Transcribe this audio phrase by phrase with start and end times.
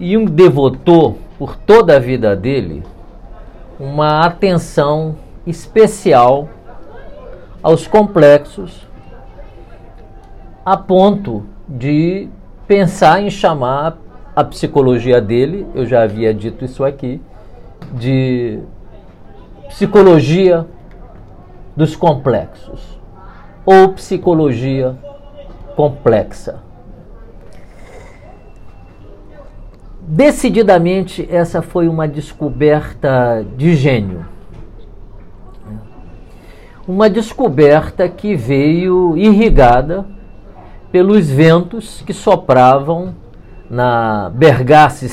[0.00, 2.82] Jung devotou por toda a vida dele
[3.78, 6.48] uma atenção especial
[7.62, 8.88] aos complexos,
[10.64, 12.28] a ponto de
[12.66, 13.98] pensar em chamar
[14.34, 17.20] a psicologia dele, eu já havia dito isso aqui,
[17.92, 18.58] de
[19.68, 20.66] psicologia
[21.76, 22.98] dos complexos
[23.66, 24.96] ou psicologia
[25.76, 26.69] complexa.
[30.12, 34.26] Decididamente, essa foi uma descoberta de gênio.
[36.86, 40.04] Uma descoberta que veio irrigada
[40.90, 43.14] pelos ventos que sopravam
[43.70, 45.06] na Bergasse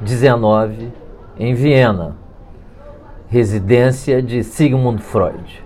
[0.00, 0.90] 19,
[1.38, 2.16] em Viena,
[3.28, 5.62] residência de Sigmund Freud.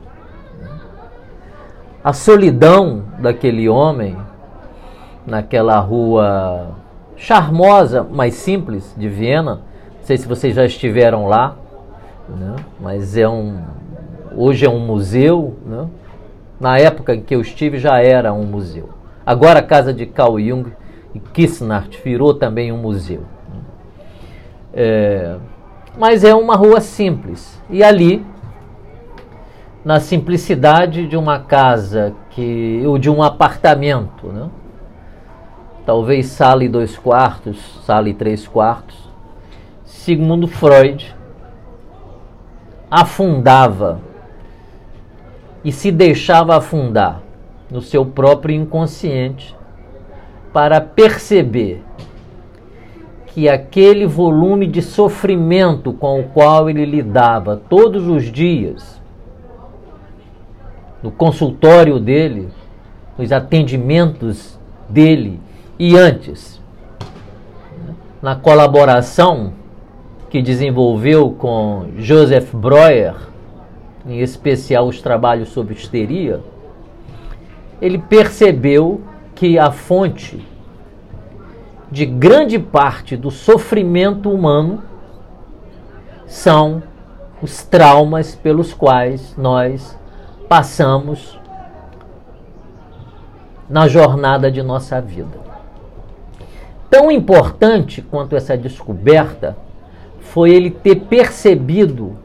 [2.03, 4.17] A solidão daquele homem
[5.25, 6.80] naquela rua
[7.21, 9.57] charmosa, mas simples de Viena.
[9.99, 11.55] Não sei se vocês já estiveram lá,
[12.29, 12.57] né?
[12.81, 13.61] mas é um
[14.35, 15.57] hoje é um museu.
[15.65, 15.87] Né?
[16.59, 18.89] Na época em que eu estive já era um museu.
[19.25, 20.73] Agora a casa de Carl Jung
[21.15, 23.23] e Kissnart virou também um museu.
[24.73, 25.37] É,
[25.99, 28.25] mas é uma rua simples e ali
[29.85, 34.49] na simplicidade de uma casa que ou de um apartamento, né?
[35.91, 38.97] Talvez sala e dois quartos, sala e três quartos,
[39.85, 41.13] Sigmund Freud
[42.89, 44.01] afundava
[45.65, 47.21] e se deixava afundar
[47.69, 49.57] no seu próprio inconsciente
[50.53, 51.83] para perceber
[53.27, 59.03] que aquele volume de sofrimento com o qual ele lidava todos os dias
[61.03, 62.49] no consultório dele,
[63.19, 64.57] nos atendimentos
[64.89, 65.50] dele
[65.83, 66.61] e antes,
[68.21, 69.55] na colaboração
[70.29, 73.15] que desenvolveu com Joseph Breuer,
[74.07, 76.43] em especial os trabalhos sobre histeria,
[77.81, 79.01] ele percebeu
[79.35, 80.47] que a fonte
[81.91, 84.83] de grande parte do sofrimento humano
[86.27, 86.83] são
[87.41, 89.99] os traumas pelos quais nós
[90.47, 91.41] passamos
[93.67, 95.40] na jornada de nossa vida.
[96.91, 99.57] Tão importante quanto essa descoberta
[100.19, 102.17] foi ele ter percebido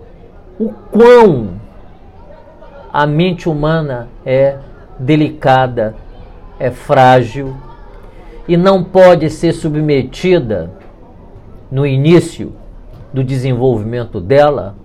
[0.60, 1.62] o quão
[2.92, 4.58] a mente humana é
[4.98, 5.96] delicada,
[6.60, 7.56] é frágil
[8.48, 10.72] e não pode ser submetida
[11.70, 12.54] no início
[13.14, 14.76] do desenvolvimento dela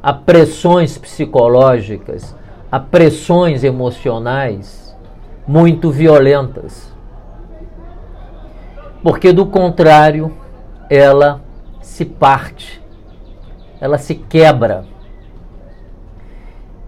[0.00, 2.36] a pressões psicológicas,
[2.70, 4.96] a pressões emocionais
[5.46, 6.93] muito violentas
[9.04, 10.34] porque do contrário,
[10.88, 11.42] ela
[11.82, 12.82] se parte,
[13.78, 14.86] ela se quebra.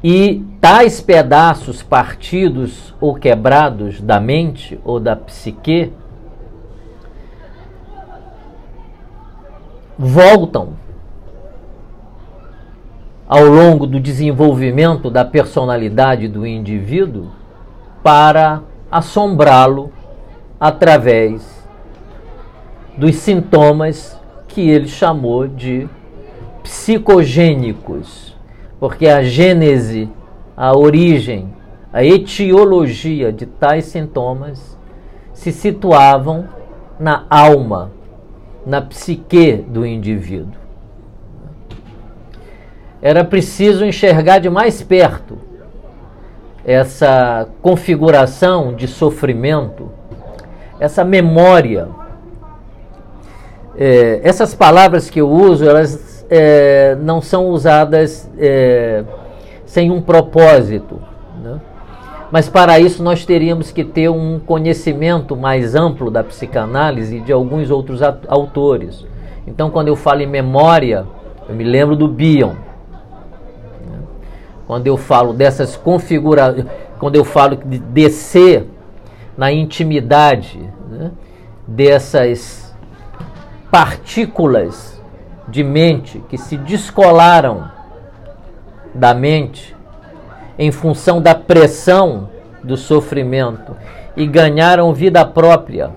[0.03, 5.93] E tais pedaços partidos ou quebrados da mente ou da psique
[9.99, 10.71] voltam
[13.29, 17.31] ao longo do desenvolvimento da personalidade do indivíduo
[18.03, 19.93] para assombrá-lo
[20.59, 21.56] através
[22.97, 24.19] dos sintomas
[24.49, 25.89] que ele chamou de
[26.63, 28.35] psicogênicos,
[28.81, 30.09] porque a gênese,
[30.57, 31.55] a origem,
[31.93, 34.79] a etiologia de tais sintomas
[35.33, 36.49] se situavam
[36.99, 37.93] na alma,
[38.65, 40.67] na psique do indivíduo.
[43.03, 45.39] Era preciso enxergar de mais perto
[46.65, 49.93] essa configuração de sofrimento,
[50.81, 51.89] essa memória
[53.79, 59.05] é, essas palavras que eu uso, elas é, não são usadas é,
[59.65, 61.01] sem um propósito.
[61.43, 61.61] Né?
[62.31, 67.33] Mas para isso nós teríamos que ter um conhecimento mais amplo da psicanálise e de
[67.33, 69.05] alguns outros autores.
[69.47, 71.07] Então, quando eu falo em memória,
[71.49, 72.55] eu me lembro do Bion.
[73.89, 73.99] Né?
[74.67, 76.67] Quando eu falo dessas configurações,
[76.99, 78.67] quando eu falo de descer
[79.37, 80.59] na intimidade
[80.91, 81.11] né?
[81.69, 82.66] dessas
[83.71, 85.01] partículas
[85.49, 87.71] de mente que se descolaram
[88.95, 89.77] da mente
[90.59, 92.31] em função da pressão
[92.63, 93.77] do sofrimento
[94.17, 95.91] e ganharam vida própria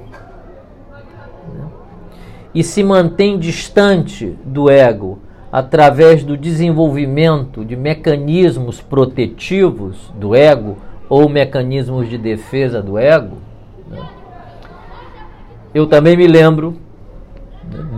[2.54, 5.20] e se mantém distante do ego
[5.52, 10.78] através do desenvolvimento de mecanismos protetivos do ego
[11.08, 13.38] ou mecanismos de defesa do ego.
[13.90, 14.02] Né?
[15.74, 16.78] Eu também me lembro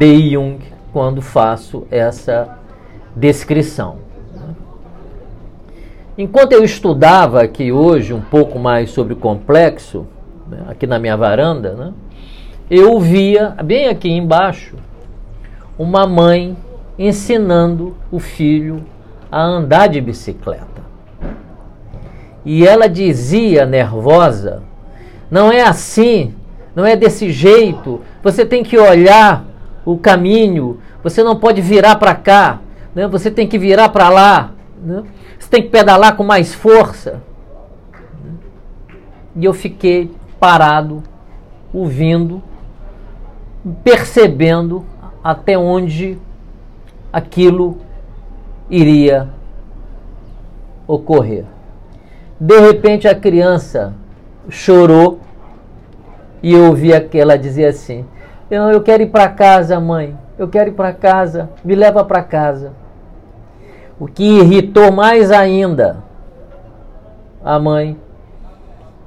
[0.02, 0.58] de Jung
[0.92, 2.58] quando faço essa
[3.16, 3.98] descrição.
[6.18, 10.08] Enquanto eu estudava aqui hoje um pouco mais sobre o complexo,
[10.50, 11.94] né, aqui na minha varanda, né,
[12.68, 14.76] eu via bem aqui embaixo
[15.78, 16.58] uma mãe
[16.98, 18.84] ensinando o filho
[19.32, 20.82] a andar de bicicleta.
[22.44, 24.64] E ela dizia nervosa:
[25.30, 26.34] não é assim,
[26.76, 29.51] não é desse jeito, você tem que olhar
[29.86, 32.60] o caminho, você não pode virar para cá,
[32.94, 33.08] né?
[33.08, 34.52] você tem que virar para lá,
[34.82, 35.04] né?
[35.40, 37.22] você tem que pedalar com mais força.
[39.36, 41.02] E eu fiquei parado,
[41.74, 42.44] ouvindo,
[43.84, 44.86] percebendo
[45.24, 46.18] até onde
[47.12, 47.78] aquilo
[48.70, 49.30] iria
[50.88, 51.46] ocorrer.
[52.40, 53.94] De repente a criança
[54.50, 55.20] chorou
[56.42, 58.06] e eu ouvi ela dizia assim:
[58.52, 60.18] eu, eu quero ir para casa, mãe.
[60.38, 61.50] Eu quero ir para casa.
[61.64, 62.74] Me leva para casa.
[63.98, 66.04] O que irritou mais ainda
[67.44, 67.98] a mãe,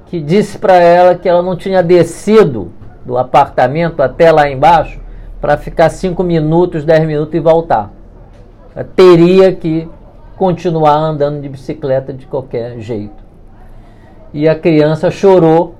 [0.07, 2.71] que disse para ela que ela não tinha descido
[3.05, 4.99] do apartamento até lá embaixo
[5.39, 7.91] para ficar cinco minutos, dez minutos e voltar.
[8.75, 9.87] Ela teria que
[10.37, 13.23] continuar andando de bicicleta de qualquer jeito.
[14.33, 15.75] E a criança chorou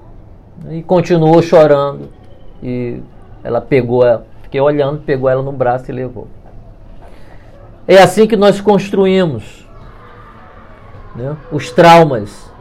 [0.69, 2.09] e continuou chorando.
[2.63, 3.01] E
[3.45, 6.27] ela pegou, ela, fiquei olhando, pegou ela no braço e levou.
[7.87, 9.67] É assim que nós construímos
[11.15, 12.51] né, os traumas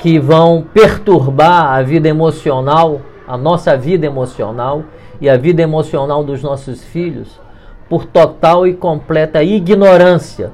[0.00, 4.82] que vão perturbar a vida emocional, a nossa vida emocional
[5.20, 7.40] e a vida emocional dos nossos filhos
[7.88, 10.50] por total e completa ignorância.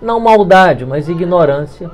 [0.00, 1.90] Não maldade, mas ignorância,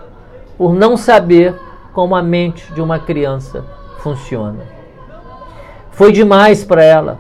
[0.57, 1.57] por não saber
[1.93, 3.65] como a mente de uma criança
[3.99, 4.78] funciona.
[5.99, 7.19] Foi demais para ela.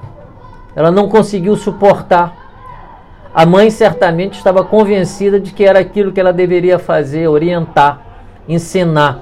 [0.76, 2.32] Ela não conseguiu suportar.
[3.34, 8.00] A mãe certamente estava convencida de que era aquilo que ela deveria fazer, orientar,
[8.48, 9.18] ensinar,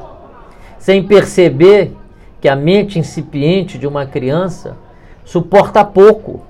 [0.79, 1.97] sem perceber
[2.39, 4.77] que a mente incipiente de uma criança
[5.25, 6.43] suporta pouco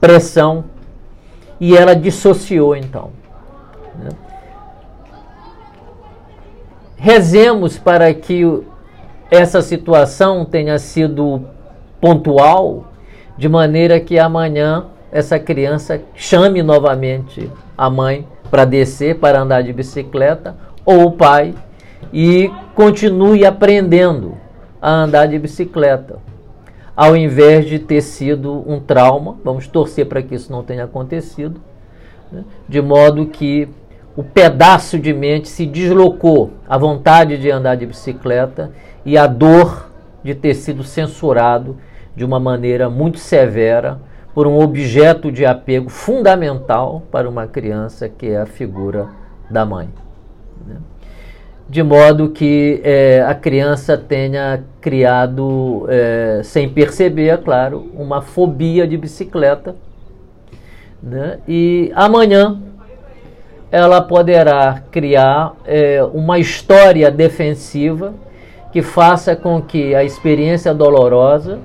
[0.00, 0.66] pressão
[1.58, 3.10] e ela dissociou então.
[3.96, 4.10] Né?
[6.96, 8.62] Rezemos para que
[9.32, 11.58] essa situação tenha sido
[12.00, 12.92] pontual,
[13.36, 19.72] de maneira que amanhã essa criança chame novamente a mãe para descer, para andar de
[19.72, 21.54] bicicleta, ou o pai,
[22.12, 24.36] e continue aprendendo
[24.80, 26.18] a andar de bicicleta,
[26.96, 29.36] ao invés de ter sido um trauma.
[29.44, 31.60] Vamos torcer para que isso não tenha acontecido,
[32.32, 32.44] né?
[32.68, 33.68] de modo que
[34.16, 38.72] o pedaço de mente se deslocou, a vontade de andar de bicicleta
[39.04, 39.90] e a dor
[40.22, 41.76] de ter sido censurado
[42.14, 43.98] de uma maneira muito severa
[44.34, 49.08] por um objeto de apego fundamental para uma criança, que é a figura
[49.50, 49.88] da mãe.
[50.66, 50.76] Né?
[51.68, 58.86] De modo que é, a criança tenha criado, é, sem perceber, é claro, uma fobia
[58.86, 59.76] de bicicleta.
[61.02, 61.38] Né?
[61.46, 62.60] E amanhã
[63.70, 68.14] ela poderá criar é, uma história defensiva
[68.72, 71.58] que faça com que a experiência dolorosa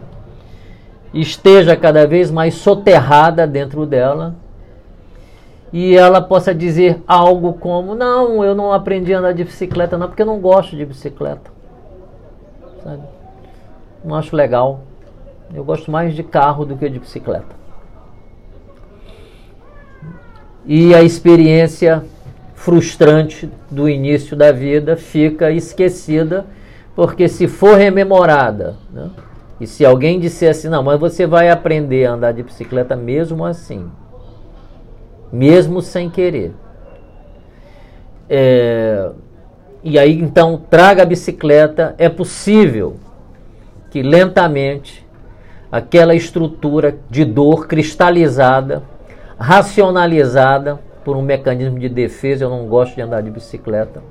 [1.22, 4.36] esteja cada vez mais soterrada dentro dela
[5.72, 10.08] e ela possa dizer algo como: Não, eu não aprendi a andar de bicicleta, não,
[10.08, 11.52] porque eu não gosto de bicicleta.
[12.84, 13.02] Sabe?
[14.04, 14.82] Não acho legal.
[15.54, 17.56] Eu gosto mais de carro do que de bicicleta.
[20.66, 22.04] E a experiência
[22.56, 26.46] frustrante do início da vida fica esquecida
[26.96, 29.10] porque se for rememorada, né?
[29.60, 33.46] E se alguém disser assim, não, mas você vai aprender a andar de bicicleta mesmo
[33.46, 33.90] assim,
[35.32, 36.54] mesmo sem querer.
[38.30, 39.12] É,
[39.84, 42.98] e aí então traga a bicicleta, é possível
[43.92, 45.06] que lentamente
[45.72, 48.84] aquela estrutura de dor cristalizada,
[49.38, 54.02] racionalizada por um mecanismo de defesa, eu não gosto de andar de bicicleta,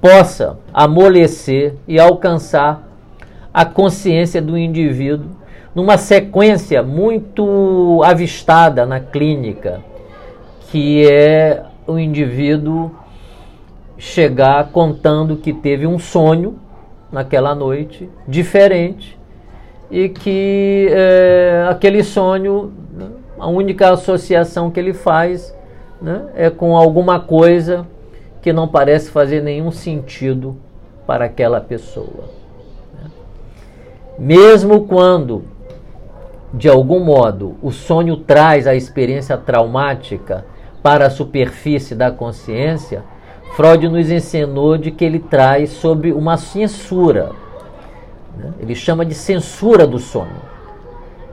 [0.00, 2.93] possa amolecer e alcançar
[3.54, 5.30] a consciência do indivíduo
[5.72, 9.80] numa sequência muito avistada na clínica,
[10.70, 12.90] que é o indivíduo
[13.96, 16.58] chegar contando que teve um sonho
[17.12, 19.16] naquela noite diferente
[19.90, 22.72] e que é, aquele sonho,
[23.38, 25.56] a única associação que ele faz
[26.02, 27.86] né, é com alguma coisa
[28.42, 30.56] que não parece fazer nenhum sentido
[31.06, 32.43] para aquela pessoa.
[34.18, 35.44] Mesmo quando
[36.56, 40.44] de algum modo, o sonho traz a experiência traumática
[40.82, 43.02] para a superfície da consciência,
[43.56, 47.32] Freud nos ensinou de que ele traz sobre uma censura.
[48.36, 48.52] Né?
[48.60, 50.42] Ele chama de censura do sonho.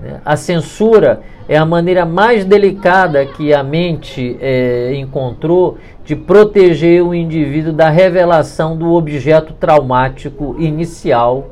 [0.02, 0.20] Né?
[0.26, 7.14] A censura é a maneira mais delicada que a mente é, encontrou de proteger o
[7.14, 11.50] indivíduo da revelação do objeto traumático inicial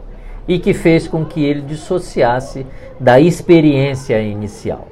[0.50, 2.66] e que fez com que ele dissociasse
[3.00, 4.88] da experiência inicial.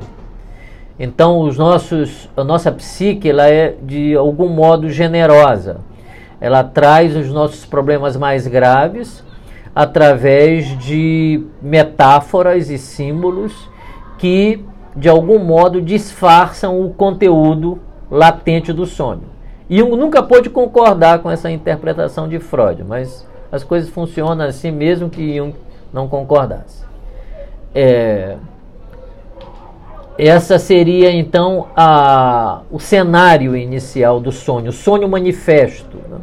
[0.99, 5.81] Então, os nossos, a nossa psique ela é de algum modo generosa.
[6.39, 9.23] Ela traz os nossos problemas mais graves
[9.73, 13.67] através de metáforas e símbolos
[14.19, 14.63] que
[14.95, 17.79] de algum modo disfarçam o conteúdo
[18.11, 19.23] latente do sonho.
[19.67, 24.71] E Jung nunca pôde concordar com essa interpretação de Freud, mas as coisas funcionam assim
[24.71, 25.55] mesmo que Jung
[25.93, 26.85] não concordasse.
[27.73, 28.37] É,
[30.17, 35.97] essa seria então a, o cenário inicial do sonho, o sonho manifesto.
[36.09, 36.17] Né?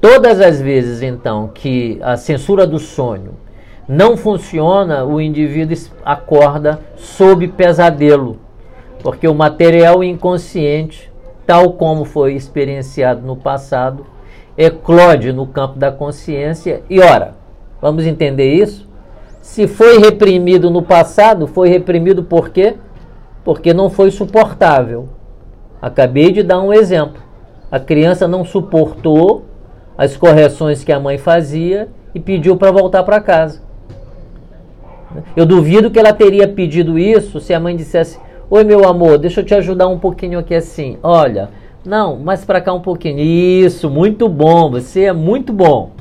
[0.00, 3.34] Todas as vezes então que a censura do sonho
[3.88, 8.38] não funciona, o indivíduo acorda sob pesadelo,
[9.02, 11.10] porque o material inconsciente,
[11.46, 14.04] tal como foi experienciado no passado,
[14.58, 16.82] eclode no campo da consciência.
[16.90, 17.36] E ora,
[17.80, 18.88] vamos entender isso?
[19.40, 22.74] Se foi reprimido no passado, foi reprimido por quê?
[23.44, 25.08] Porque não foi suportável.
[25.80, 27.22] Acabei de dar um exemplo.
[27.70, 29.44] A criança não suportou
[29.96, 33.62] as correções que a mãe fazia e pediu para voltar para casa.
[35.36, 38.18] Eu duvido que ela teria pedido isso se a mãe dissesse:
[38.50, 40.98] Oi, meu amor, deixa eu te ajudar um pouquinho aqui assim.
[41.02, 41.48] Olha,
[41.88, 43.18] não, mais para cá um pouquinho.
[43.18, 45.92] Isso, muito bom, você é muito bom.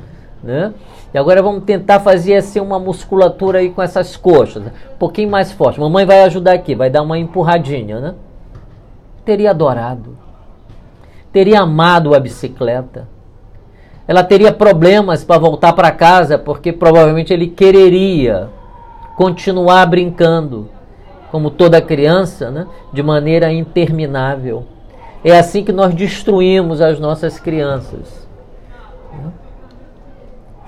[0.44, 0.74] Né?
[1.13, 4.65] E agora vamos tentar fazer assim uma musculatura aí com essas coxas.
[4.65, 5.79] Um pouquinho mais forte.
[5.79, 8.15] Mamãe vai ajudar aqui, vai dar uma empurradinha, né?
[9.24, 10.17] Teria adorado.
[11.32, 13.08] Teria amado a bicicleta.
[14.08, 18.50] Ela teria problemas para voltar para casa, porque provavelmente ele quereria
[19.17, 20.70] continuar brincando,
[21.32, 22.67] como toda criança, né?
[22.94, 24.65] de maneira interminável.
[25.24, 28.27] É assim que nós destruímos as nossas crianças,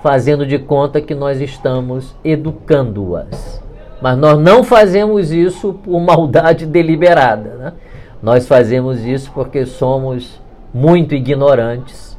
[0.02, 3.62] fazendo de conta que nós estamos educando-as.
[4.00, 7.50] Mas nós não fazemos isso por maldade deliberada.
[7.50, 7.72] Né?
[8.22, 10.40] Nós fazemos isso porque somos
[10.72, 12.18] muito ignorantes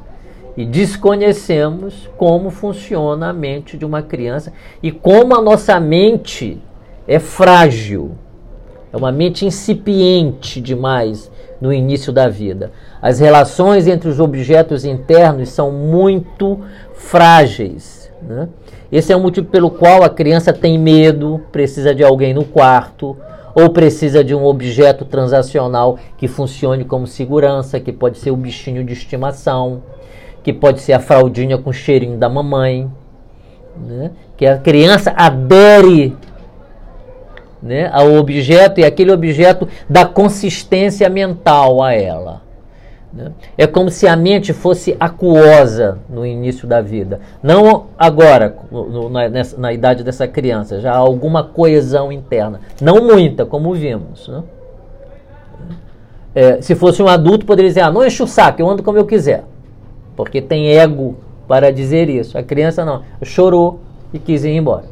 [0.55, 6.61] e desconhecemos como funciona a mente de uma criança e como a nossa mente
[7.07, 8.11] é frágil.
[8.93, 11.31] É uma mente incipiente demais
[11.61, 12.71] no início da vida.
[13.01, 16.59] As relações entre os objetos internos são muito
[16.95, 18.11] frágeis.
[18.21, 18.49] Né?
[18.91, 23.15] Esse é o motivo pelo qual a criança tem medo, precisa de alguém no quarto,
[23.53, 28.83] ou precisa de um objeto transacional que funcione como segurança, que pode ser o bichinho
[28.83, 29.83] de estimação
[30.43, 32.89] que pode ser a fraldinha com cheirinho da mamãe,
[33.77, 34.11] né?
[34.35, 36.15] que a criança adere
[37.61, 42.41] né, ao objeto e aquele objeto dá consistência mental a ela.
[43.13, 43.31] Né?
[43.57, 47.19] É como se a mente fosse aquosa no início da vida.
[47.43, 52.61] Não agora, no, na, nessa, na, idade dessa criança, já há alguma coesão interna.
[52.81, 54.27] Não muita, como vimos.
[54.27, 54.43] Né?
[56.33, 58.97] É, se fosse um adulto, poderia dizer: ah, não enche o saco, eu ando como
[58.97, 59.43] eu quiser
[60.15, 61.15] porque tem ego
[61.47, 62.37] para dizer isso.
[62.37, 63.79] A criança não, chorou
[64.13, 64.85] e quis ir embora.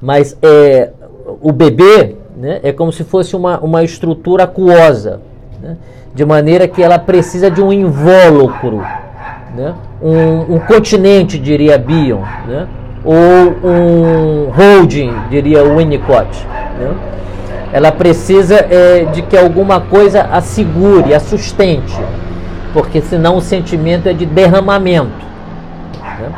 [0.00, 0.92] Mas é,
[1.40, 5.20] o bebê né, é como se fosse uma, uma estrutura aquosa,
[5.62, 5.76] né,
[6.14, 8.78] de maneira que ela precisa de um invólucro,
[9.56, 12.66] né, um, um continente, diria Bion, né,
[13.04, 16.46] ou um holding, diria Winnicott.
[16.78, 16.94] Né.
[17.72, 22.00] Ela precisa é, de que alguma coisa a segure, a sustente
[22.72, 25.26] porque senão o sentimento é de derramamento.
[26.20, 26.32] Né?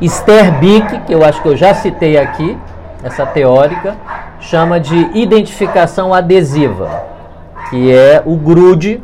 [0.00, 2.56] Esther Bick, que eu acho que eu já citei aqui,
[3.02, 3.96] essa teórica,
[4.40, 7.04] chama de identificação adesiva,
[7.70, 9.02] que é o grude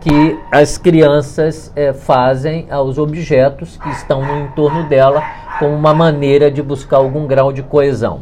[0.00, 5.22] que as crianças é, fazem aos objetos que estão no entorno dela
[5.58, 8.20] como uma maneira de buscar algum grau de coesão.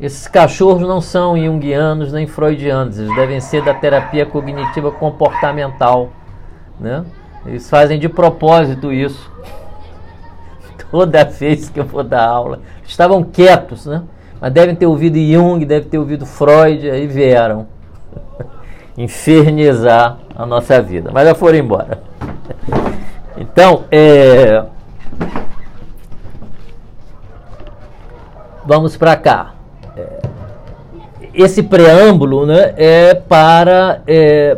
[0.00, 6.10] Esses cachorros não são junguianos nem freudianos, eles devem ser da terapia cognitiva comportamental.
[6.78, 7.02] Né?
[7.46, 9.32] Eles fazem de propósito isso.
[10.90, 14.02] Toda vez que eu vou dar aula, estavam quietos, né?
[14.40, 17.66] mas devem ter ouvido Jung, devem ter ouvido Freud, aí vieram
[18.96, 21.10] infernizar a nossa vida.
[21.12, 22.00] Mas já foram embora.
[23.38, 24.64] Então, é,
[28.64, 29.54] vamos para cá.
[29.94, 30.22] É,
[31.34, 34.56] esse preâmbulo né, é para é,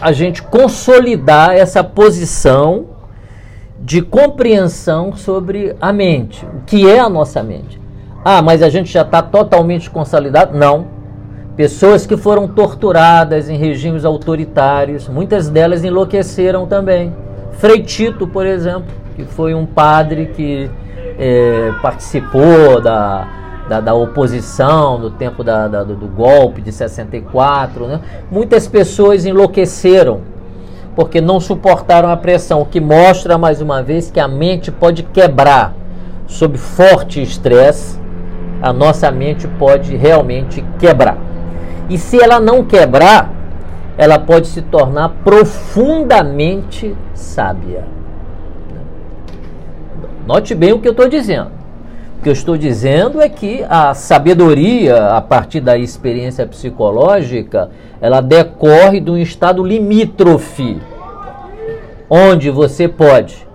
[0.00, 2.86] a gente consolidar essa posição
[3.88, 7.80] de compreensão sobre a mente, o que é a nossa mente.
[8.22, 10.54] Ah, mas a gente já está totalmente consolidado?
[10.54, 10.88] Não.
[11.56, 17.14] Pessoas que foram torturadas em regimes autoritários, muitas delas enlouqueceram também.
[17.52, 20.70] Frei Tito, por exemplo, que foi um padre que
[21.18, 23.26] é, participou da,
[23.70, 27.86] da, da, oposição no tempo da, da, do golpe de 64.
[27.86, 28.00] Né?
[28.30, 30.20] Muitas pessoas enlouqueceram
[30.98, 35.04] porque não suportaram a pressão, o que mostra mais uma vez que a mente pode
[35.04, 35.72] quebrar
[36.26, 38.00] sob forte estresse,
[38.60, 41.16] a nossa mente pode realmente quebrar.
[41.88, 43.32] E se ela não quebrar,
[43.96, 47.84] ela pode se tornar profundamente sábia.
[50.26, 51.57] Note bem o que eu estou dizendo.
[52.18, 57.70] O que eu estou dizendo é que a sabedoria, a partir da experiência psicológica,
[58.00, 60.80] ela decorre de um estado limítrofe,
[62.10, 63.46] onde você pode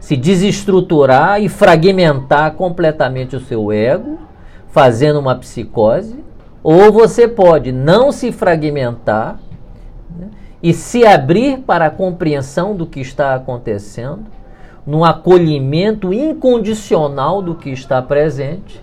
[0.00, 4.18] se desestruturar e fragmentar completamente o seu ego,
[4.72, 6.18] fazendo uma psicose,
[6.64, 9.38] ou você pode não se fragmentar
[10.18, 14.39] né, e se abrir para a compreensão do que está acontecendo
[14.86, 18.82] no acolhimento incondicional do que está presente,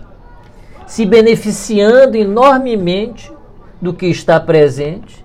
[0.86, 3.32] se beneficiando enormemente
[3.80, 5.24] do que está presente,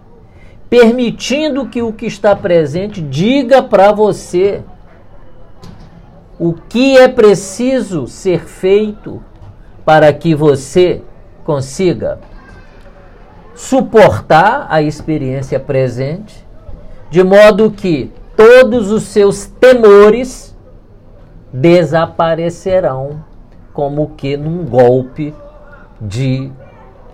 [0.69, 4.61] permitindo que o que está presente diga para você
[6.39, 9.23] o que é preciso ser feito
[9.85, 11.01] para que você
[11.43, 12.19] consiga
[13.55, 16.45] suportar a experiência presente,
[17.09, 20.52] de modo que todos os seus temores
[21.53, 23.23] desaparecerão
[23.71, 25.33] como que num golpe
[26.01, 26.51] de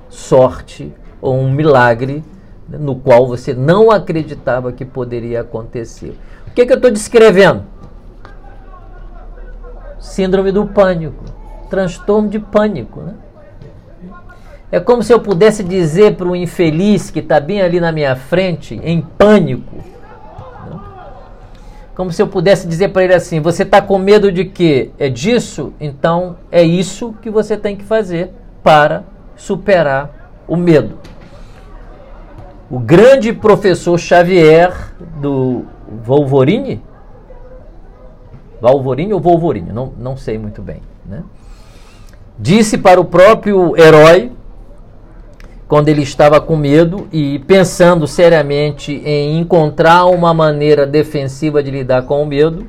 [0.10, 2.24] sorte ou um milagre
[2.68, 6.18] no qual você não acreditava que poderia acontecer.
[6.48, 7.64] O que, que eu estou descrevendo?
[10.00, 11.24] Síndrome do pânico,
[11.70, 13.02] transtorno de pânico.
[13.02, 13.14] Né?
[14.72, 18.16] É como se eu pudesse dizer para um infeliz que está bem ali na minha
[18.16, 19.84] frente, em pânico,
[22.00, 25.10] como se eu pudesse dizer para ele assim: você está com medo de que é
[25.10, 25.74] disso?
[25.82, 28.32] Então é isso que você tem que fazer
[28.64, 29.04] para
[29.36, 30.98] superar o medo.
[32.72, 35.66] O grande professor Xavier do
[36.06, 36.82] Wolverine,
[38.62, 41.22] Wolverine ou Wolverine, não, não sei muito bem, né?
[42.40, 44.32] disse para o próprio herói
[45.70, 52.08] quando ele estava com medo e pensando seriamente em encontrar uma maneira defensiva de lidar
[52.08, 52.68] com o medo,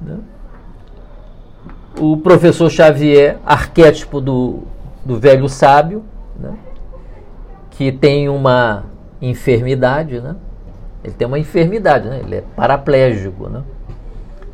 [0.00, 0.16] né?
[2.00, 4.62] o professor Xavier, arquétipo do,
[5.04, 6.04] do velho sábio,
[6.40, 6.54] né?
[7.72, 8.84] que tem uma
[9.20, 10.36] enfermidade, né?
[11.04, 12.20] ele tem uma enfermidade, né?
[12.24, 13.62] ele é paraplégico, né?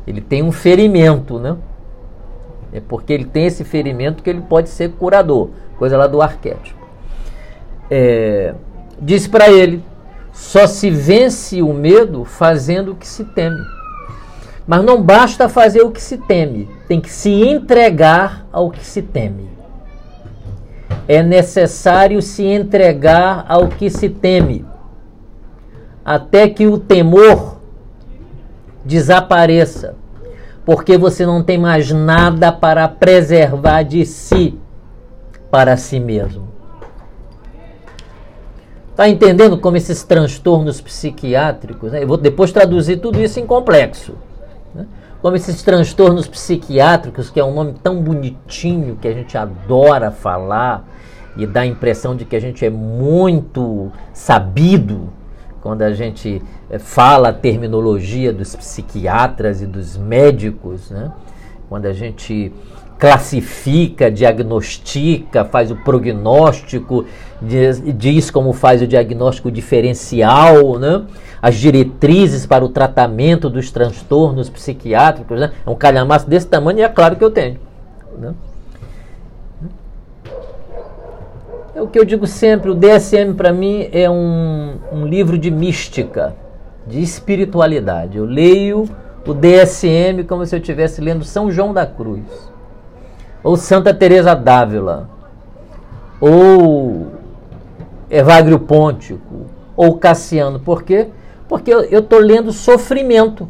[0.05, 1.55] ele tem um ferimento, né?
[2.73, 6.82] é porque ele tem esse ferimento que ele pode ser curador, coisa lá do arquétipo
[7.95, 8.55] é,
[8.99, 9.83] disse para ele:
[10.31, 13.61] só se vence o medo fazendo o que se teme.
[14.65, 19.03] Mas não basta fazer o que se teme, tem que se entregar ao que se
[19.03, 19.47] teme.
[21.07, 24.65] É necessário se entregar ao que se teme,
[26.03, 27.59] até que o temor
[28.83, 29.95] desapareça,
[30.65, 34.57] porque você não tem mais nada para preservar de si
[35.51, 36.52] para si mesmo.
[38.93, 42.03] Está entendendo como esses transtornos psiquiátricos, né?
[42.03, 44.13] eu vou depois traduzir tudo isso em complexo,
[44.75, 44.85] né?
[45.19, 50.87] como esses transtornos psiquiátricos, que é um nome tão bonitinho que a gente adora falar
[51.35, 55.09] e dá a impressão de que a gente é muito sabido
[55.59, 61.11] quando a gente eh, fala a terminologia dos psiquiatras e dos médicos, né?
[61.67, 62.53] quando a gente
[63.03, 67.03] classifica, diagnostica, faz o prognóstico,
[67.41, 71.03] diz, diz, como faz o diagnóstico diferencial, né?
[71.41, 75.37] as diretrizes para o tratamento dos transtornos psiquiátricos.
[75.37, 75.51] Né?
[75.65, 77.59] É um calhamaço desse tamanho e é claro que eu tenho.
[78.17, 78.33] Né?
[81.75, 85.51] É o que eu digo sempre, o DSM para mim é um, um livro de
[85.51, 86.33] mística,
[86.87, 88.17] de espiritualidade.
[88.17, 88.85] Eu leio
[89.27, 92.52] o DSM como se eu estivesse lendo São João da Cruz
[93.43, 95.09] ou Santa Teresa d'Ávila,
[96.19, 97.07] ou
[98.09, 100.59] Evagrio Pontico, ou Cassiano.
[100.59, 101.09] Por quê?
[101.47, 103.49] Porque eu estou lendo sofrimento.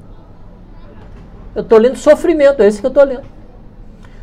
[1.54, 3.24] Eu estou lendo sofrimento, é isso que eu estou lendo.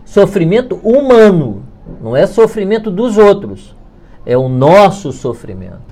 [0.04, 1.62] Sofrimento humano,
[2.02, 3.76] não é sofrimento dos outros,
[4.26, 5.90] é o nosso sofrimento.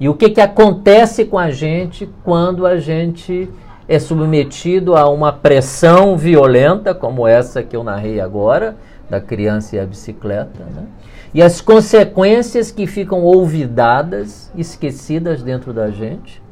[0.00, 3.48] E o que, que acontece com a gente quando a gente
[3.86, 8.76] é submetido a uma pressão violenta, como essa que eu narrei agora,
[9.12, 10.86] da criança e a bicicleta, né?
[11.34, 16.42] e as consequências que ficam olvidadas, esquecidas dentro da gente,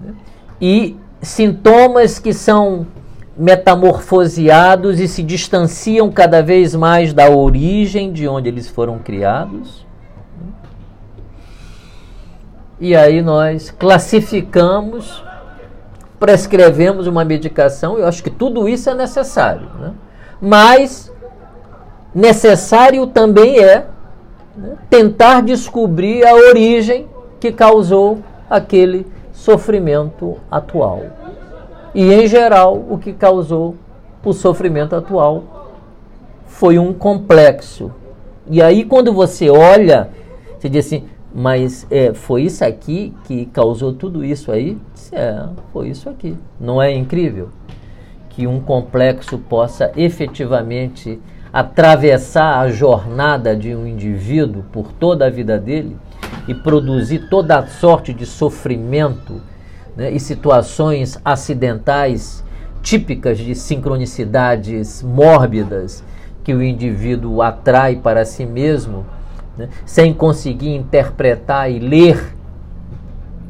[0.00, 0.14] né?
[0.60, 2.86] e sintomas que são
[3.36, 9.84] metamorfoseados e se distanciam cada vez mais da origem de onde eles foram criados.
[10.40, 10.52] Né?
[12.78, 15.20] E aí nós classificamos,
[16.20, 19.68] prescrevemos uma medicação, eu acho que tudo isso é necessário.
[19.80, 19.92] Né?
[20.40, 21.10] Mas
[22.14, 23.86] necessário também é
[24.56, 28.18] né, tentar descobrir a origem que causou
[28.48, 31.02] aquele sofrimento atual.
[31.94, 33.74] E, em geral, o que causou
[34.24, 35.44] o sofrimento atual
[36.46, 37.90] foi um complexo.
[38.48, 40.10] E aí, quando você olha,
[40.58, 44.76] você diz assim: mas é, foi isso aqui que causou tudo isso aí?
[45.12, 46.36] É, foi isso aqui.
[46.58, 47.48] Não é incrível
[48.28, 51.20] que um complexo possa efetivamente
[51.52, 55.96] atravessar a jornada de um indivíduo por toda a vida dele
[56.46, 59.40] e produzir toda a sorte de sofrimento
[59.96, 62.44] né, e situações acidentais
[62.82, 66.04] típicas de sincronicidades mórbidas
[66.42, 69.04] que o indivíduo atrai para si mesmo,
[69.56, 72.34] né, sem conseguir interpretar e ler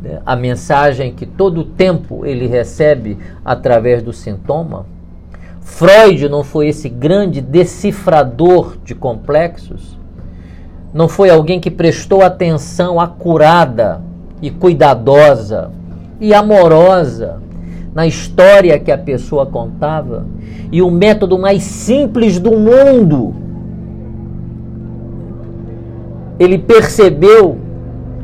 [0.03, 4.87] né, a mensagem que todo o tempo ele recebe através do sintoma.
[5.61, 9.99] Freud não foi esse grande decifrador de complexos?
[10.93, 14.03] Não foi alguém que prestou atenção acurada
[14.43, 15.71] e cuidadosa
[16.21, 17.41] e amorosa
[17.95, 20.27] na história que a pessoa contava?
[20.73, 23.35] E o método mais simples do mundo.
[26.39, 27.59] Ele percebeu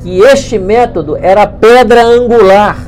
[0.01, 2.79] que este método era a pedra angular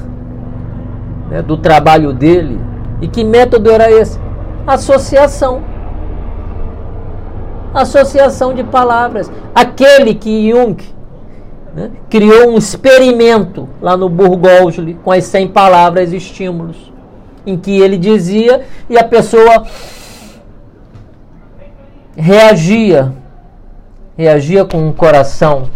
[1.31, 2.59] né, do trabalho dele.
[3.01, 4.19] E que método era esse?
[4.69, 5.63] Associação.
[7.73, 9.31] Associação de palavras.
[9.55, 10.77] Aquele que Jung
[11.75, 16.93] né, criou um experimento lá no Burgosli com as 100 palavras e estímulos,
[17.47, 19.65] em que ele dizia e a pessoa
[22.15, 23.13] reagia,
[24.17, 25.71] reagia com um coração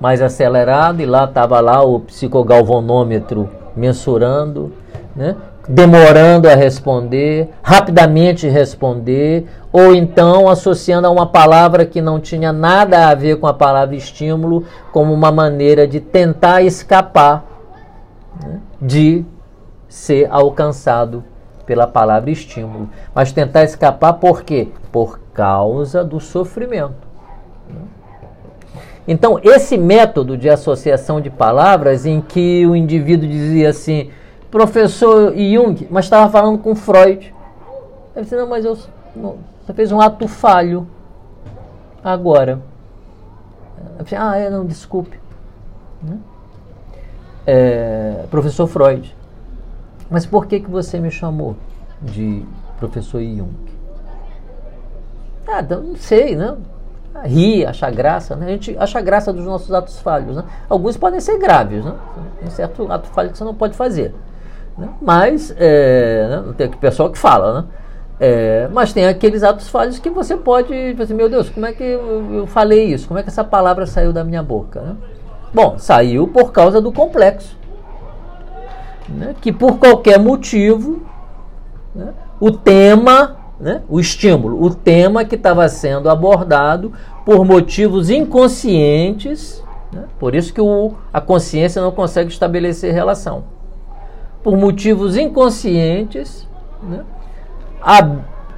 [0.00, 4.72] mais acelerado e lá estava lá o psicogalvanômetro mensurando,
[5.14, 5.36] né?
[5.68, 13.08] Demorando a responder, rapidamente responder, ou então associando a uma palavra que não tinha nada
[13.08, 17.44] a ver com a palavra estímulo, como uma maneira de tentar escapar
[18.42, 19.24] né, de
[19.88, 21.24] ser alcançado
[21.66, 22.88] pela palavra estímulo.
[23.14, 24.68] Mas tentar escapar por quê?
[24.90, 27.08] Por causa do sofrimento.
[29.06, 34.10] Então, esse método de associação de palavras, em que o indivíduo dizia assim
[34.50, 37.34] professor Jung, mas estava falando com Freud.
[38.14, 38.76] Ele disse, não, mas eu,
[39.14, 40.86] não, você fez um ato falho
[42.02, 42.60] agora.
[43.98, 45.18] Eu disse, ah, é, não, desculpe.
[46.02, 46.18] Né?
[47.46, 49.16] É, professor Freud,
[50.10, 51.56] mas por que, que você me chamou
[52.02, 52.44] de
[52.78, 53.50] professor Jung?
[55.46, 56.56] Ah, não sei, né?
[57.24, 58.46] Rir, achar graça, né?
[58.46, 60.44] A gente acha graça dos nossos atos falhos, né?
[60.68, 61.94] Alguns podem ser graves, né?
[62.38, 64.14] Tem certo ato falho que você não pode fazer.
[64.76, 64.88] Né?
[65.00, 66.54] Mas, é, né?
[66.56, 67.68] tem pessoal que fala, né?
[68.22, 71.72] É, mas tem aqueles atos falhos que você pode dizer, assim, meu Deus, como é
[71.72, 73.08] que eu, eu, falei isso?
[73.08, 74.82] Como é que essa palavra saiu da minha boca?
[74.82, 74.96] Né?
[75.54, 77.56] Bom, saiu por causa do complexo.
[79.08, 79.34] Né?
[79.40, 81.00] Que por qualquer motivo,
[81.94, 82.12] né?
[82.38, 83.80] o tema, né?
[83.88, 86.92] o estímulo, o tema que estava sendo abordado
[87.24, 90.04] por motivos inconscientes, né?
[90.18, 93.44] por isso que o, a consciência não consegue estabelecer relação
[94.42, 96.48] por motivos inconscientes,
[96.82, 97.04] né,
[97.82, 98.16] a,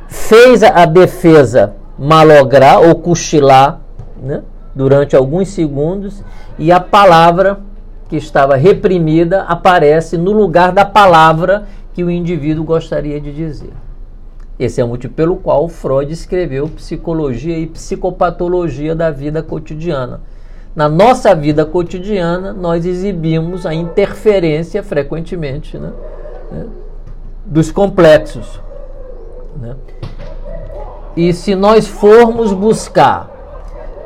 [0.08, 3.80] fez a, defesa malograr ou cochilar
[4.22, 4.42] né,
[4.74, 6.22] durante alguns segundos
[6.58, 7.60] e a palavra
[8.08, 13.72] que estava reprimida aparece no lugar da palavra que o indivíduo gostaria de dizer.
[14.58, 20.20] Esse é o motivo pelo qual Freud escreveu Psicologia e Psicopatologia da Vida Cotidiana
[20.74, 25.92] na nossa vida cotidiana, nós exibimos a interferência frequentemente né,
[26.50, 26.66] né,
[27.44, 28.60] dos complexos.
[29.60, 29.76] Né?
[31.14, 33.30] E se nós formos buscar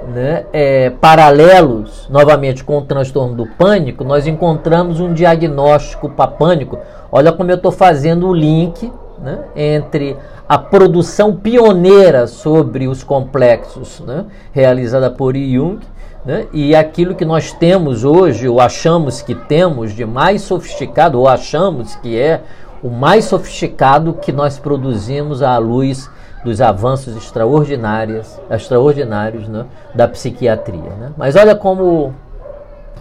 [0.09, 6.79] né, é, paralelos, novamente, com o transtorno do pânico, nós encontramos um diagnóstico para pânico.
[7.12, 10.16] Olha como eu estou fazendo o link né, entre
[10.48, 15.79] a produção pioneira sobre os complexos né, realizada por Jung
[16.26, 21.28] né, e aquilo que nós temos hoje, ou achamos que temos de mais sofisticado, ou
[21.28, 22.42] achamos que é
[22.82, 26.10] o mais sofisticado que nós produzimos à luz
[26.44, 30.90] dos avanços extraordinários, extraordinários né, da psiquiatria.
[30.98, 31.12] Né?
[31.16, 32.12] Mas olha como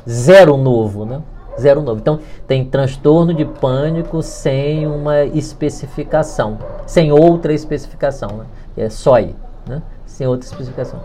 [0.07, 1.21] zero novo, né?
[1.59, 1.99] Zero novo.
[1.99, 8.45] Então, tem transtorno de pânico sem uma especificação, sem outra especificação, né?
[8.75, 9.33] É só aí,
[9.65, 9.81] né?
[10.05, 10.99] Sem outra especificação.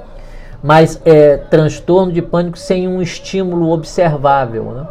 [0.62, 4.86] Mas é transtorno de pânico sem um estímulo observável, né?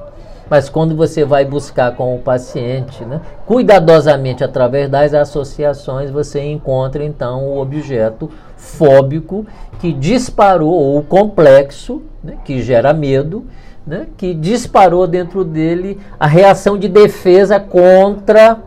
[0.49, 7.03] Mas quando você vai buscar com o paciente, né, cuidadosamente através das associações, você encontra
[7.03, 9.45] então o objeto fóbico
[9.79, 13.45] que disparou, ou o complexo, né, que gera medo,
[13.86, 18.58] né, que disparou dentro dele a reação de defesa contra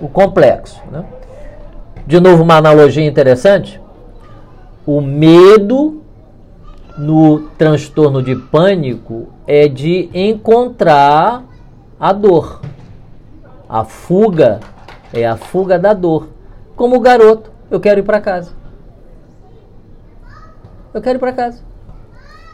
[0.00, 0.80] o complexo.
[0.90, 1.04] Né?
[2.06, 3.80] De novo, uma analogia interessante.
[4.88, 6.02] O medo
[6.96, 11.44] no transtorno de pânico é de encontrar
[12.00, 12.62] a dor.
[13.68, 14.60] A fuga
[15.12, 16.28] é a fuga da dor.
[16.74, 18.52] Como o garoto, eu quero ir para casa.
[20.94, 21.68] Eu quero ir para casa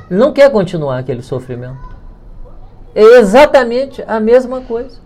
[0.08, 1.94] não quer continuar aquele sofrimento.
[2.94, 4.98] É exatamente a mesma coisa.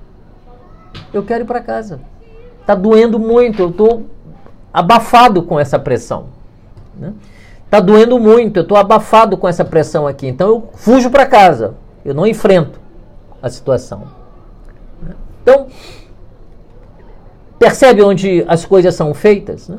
[1.12, 2.01] Eu quero ir para casa.
[2.61, 4.07] Está doendo muito, eu estou
[4.73, 6.27] abafado com essa pressão.
[6.98, 7.12] Né?
[7.70, 10.26] Tá doendo muito, eu estou abafado com essa pressão aqui.
[10.26, 11.74] Então eu fujo para casa.
[12.04, 12.80] Eu não enfrento
[13.42, 14.04] a situação.
[15.02, 15.14] Né?
[15.42, 15.66] Então,
[17.58, 19.68] percebe onde as coisas são feitas?
[19.68, 19.78] Né?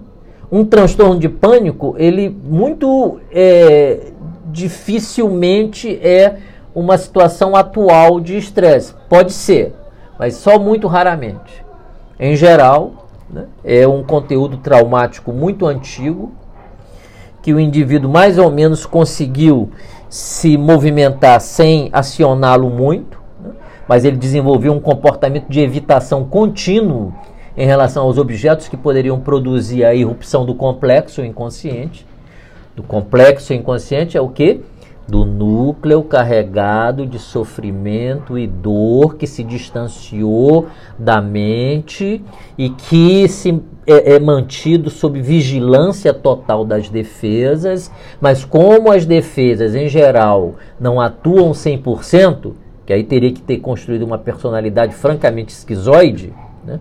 [0.51, 4.12] Um transtorno de pânico, ele muito é,
[4.51, 6.38] dificilmente é
[6.73, 8.93] uma situação atual de estresse.
[9.08, 9.75] Pode ser,
[10.17, 11.65] mas só muito raramente.
[12.19, 16.32] Em geral, né, é um conteúdo traumático muito antigo,
[17.41, 19.71] que o indivíduo mais ou menos conseguiu
[20.10, 23.52] se movimentar sem acioná-lo muito, né,
[23.88, 27.13] mas ele desenvolveu um comportamento de evitação contínuo
[27.58, 32.06] em relação aos objetos que poderiam produzir a irrupção do complexo inconsciente
[32.80, 34.62] do complexo inconsciente é o que?
[35.06, 42.23] Do núcleo carregado de sofrimento e dor que se distanciou da mente
[42.58, 49.73] e que se é, é mantido sob vigilância total das defesas, mas como as defesas
[49.73, 52.52] em geral não atuam 100%,
[52.86, 56.32] que aí teria que ter construído uma personalidade francamente esquizoide,
[56.63, 56.80] né?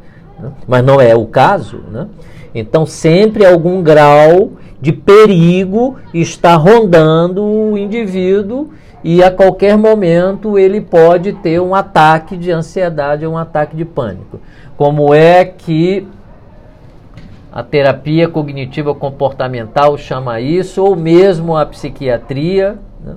[0.66, 2.06] mas não é o caso, né?
[2.54, 8.68] então sempre algum grau de perigo está rondando o indivíduo
[9.02, 13.84] e a qualquer momento ele pode ter um ataque de ansiedade ou um ataque de
[13.84, 14.40] pânico.
[14.76, 16.06] Como é que
[17.58, 23.16] a terapia cognitiva comportamental chama isso, ou mesmo a psiquiatria, né?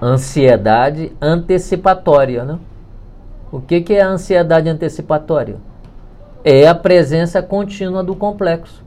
[0.00, 2.42] ansiedade antecipatória.
[2.42, 2.58] Né?
[3.52, 5.56] O que, que é a ansiedade antecipatória?
[6.42, 8.82] É a presença contínua do complexo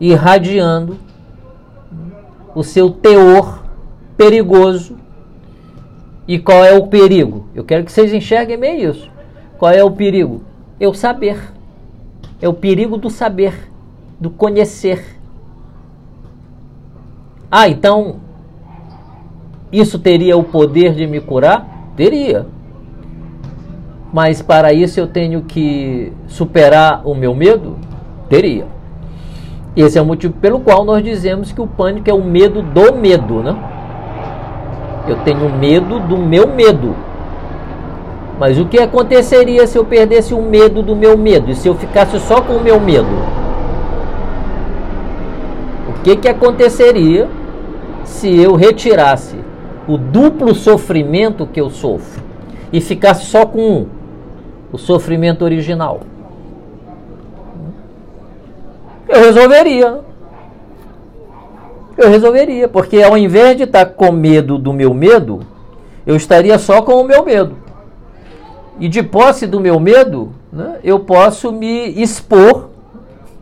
[0.00, 0.96] irradiando
[2.54, 3.62] o seu teor
[4.16, 4.96] perigoso.
[6.26, 7.46] E qual é o perigo?
[7.54, 9.10] Eu quero que vocês enxerguem bem isso.
[9.58, 10.42] Qual é o perigo?
[10.80, 11.52] O saber.
[12.42, 13.70] É o perigo do saber,
[14.18, 15.18] do conhecer.
[17.48, 18.16] Ah, então
[19.70, 21.92] isso teria o poder de me curar?
[21.96, 22.46] Teria.
[24.12, 27.76] Mas para isso eu tenho que superar o meu medo?
[28.28, 28.66] Teria.
[29.76, 32.92] Esse é o motivo pelo qual nós dizemos que o pânico é o medo do
[32.94, 33.56] medo, né?
[35.08, 36.94] Eu tenho medo do meu medo.
[38.42, 41.76] Mas o que aconteceria se eu perdesse o medo do meu medo e se eu
[41.76, 43.06] ficasse só com o meu medo?
[45.88, 47.28] O que que aconteceria
[48.02, 49.36] se eu retirasse
[49.86, 52.20] o duplo sofrimento que eu sofro
[52.72, 53.86] e ficasse só com um,
[54.72, 56.00] o sofrimento original?
[59.08, 60.00] eu resolveria.
[61.96, 65.46] Eu resolveria, porque ao invés de estar com medo do meu medo,
[66.04, 67.61] eu estaria só com o meu medo.
[68.78, 72.70] E de posse do meu medo, né, eu posso me expor.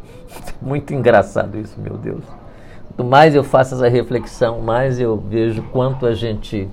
[0.60, 2.22] Muito engraçado isso, meu Deus.
[2.88, 6.68] Quanto mais eu faço essa reflexão, mais eu vejo quanto a gente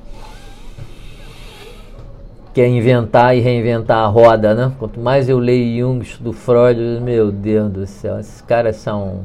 [2.54, 4.72] quer inventar e reinventar a roda, né?
[4.80, 9.22] Quanto mais eu leio Jung, do Freud, meu Deus do céu, esses caras são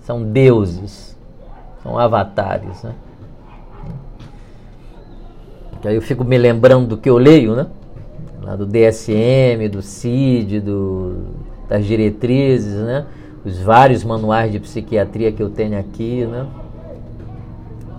[0.00, 1.16] são deuses,
[1.82, 2.92] são avatares, né?
[5.80, 7.66] Que aí eu fico me lembrando do que eu leio, né?
[8.56, 11.16] Do DSM, do CID, do,
[11.68, 13.06] das diretrizes, né?
[13.44, 16.46] os vários manuais de psiquiatria que eu tenho aqui, né?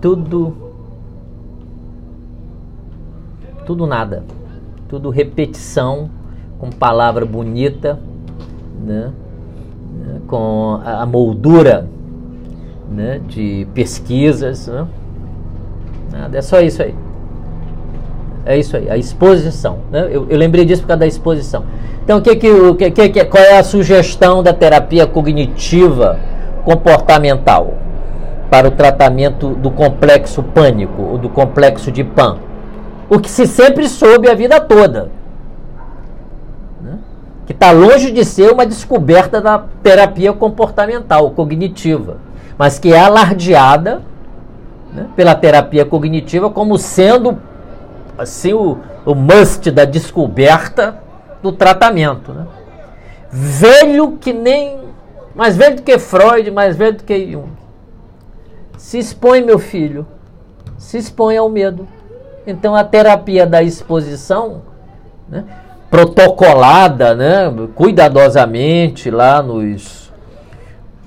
[0.00, 0.54] tudo
[3.64, 4.24] tudo nada,
[4.88, 6.10] tudo repetição
[6.58, 7.98] com palavra bonita,
[8.84, 9.12] né?
[10.26, 11.88] com a moldura
[12.90, 13.20] né?
[13.28, 14.86] de pesquisas, né?
[16.10, 16.94] nada, é só isso aí.
[18.44, 19.78] É isso aí, a exposição.
[19.90, 20.08] Né?
[20.10, 21.64] Eu, eu, lembrei disso por causa da exposição.
[22.02, 26.18] Então, que que, que, que, qual é a sugestão da terapia cognitiva
[26.64, 27.74] comportamental
[28.50, 32.38] para o tratamento do complexo pânico, ou do complexo de PAN?
[33.08, 35.10] O que se sempre soube a vida toda.
[36.80, 36.98] Né?
[37.46, 42.16] Que está longe de ser uma descoberta da terapia comportamental, cognitiva,
[42.58, 44.02] mas que é alardeada
[44.92, 47.38] né, pela terapia cognitiva como sendo
[48.16, 50.98] assim o, o must da descoberta
[51.42, 52.32] do tratamento.
[52.32, 52.46] Né?
[53.30, 54.80] Velho que nem.
[55.34, 57.48] Mais velho do que Freud, mais velho do que Jung.
[58.76, 60.06] Se expõe, meu filho.
[60.76, 61.88] Se expõe ao medo.
[62.46, 64.62] Então a terapia da exposição,
[65.28, 65.44] né,
[65.88, 70.12] protocolada, né, cuidadosamente lá nos.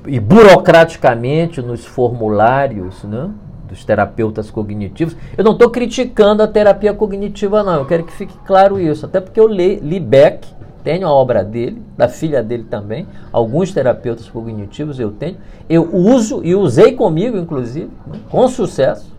[0.08, 3.30] e burocraticamente nos formulários, né,
[3.68, 5.16] dos terapeutas cognitivos.
[5.38, 7.76] Eu não estou criticando a terapia cognitiva, não.
[7.76, 9.06] Eu quero que fique claro isso.
[9.06, 10.48] Até porque eu li, li Beck,
[10.84, 13.08] tenho a obra dele, da filha dele também.
[13.32, 15.38] Alguns terapeutas cognitivos eu tenho.
[15.68, 19.12] Eu uso e usei comigo, inclusive, né, com sucesso.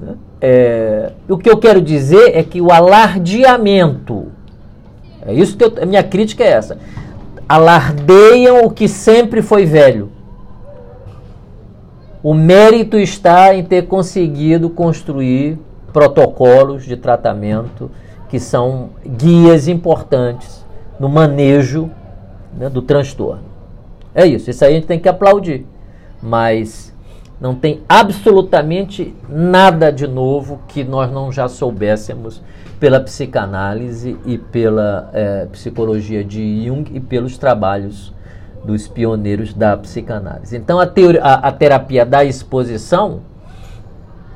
[0.00, 0.14] Né?
[0.40, 4.28] É, o que eu quero dizer é que o alardeamento,
[5.26, 6.78] é isso que eu, a minha crítica é essa.
[7.46, 10.10] Alardeiam o que sempre foi velho.
[12.22, 15.58] O mérito está em ter conseguido construir
[15.92, 17.90] protocolos de tratamento
[18.28, 20.64] que são guias importantes
[20.98, 21.90] no manejo
[22.56, 23.42] né, do transtorno.
[24.14, 25.66] É isso, isso aí a gente tem que aplaudir.
[26.22, 26.94] Mas
[27.40, 32.42] não tem absolutamente nada de novo que nós não já soubéssemos
[32.78, 38.12] pela psicanálise e pela é, psicologia de Jung e pelos trabalhos
[38.64, 40.56] dos pioneiros da psicanálise.
[40.56, 43.20] Então a, teoria, a, a terapia da exposição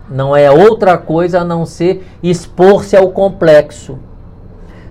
[0.09, 3.99] não é outra coisa a não ser expor-se ao complexo.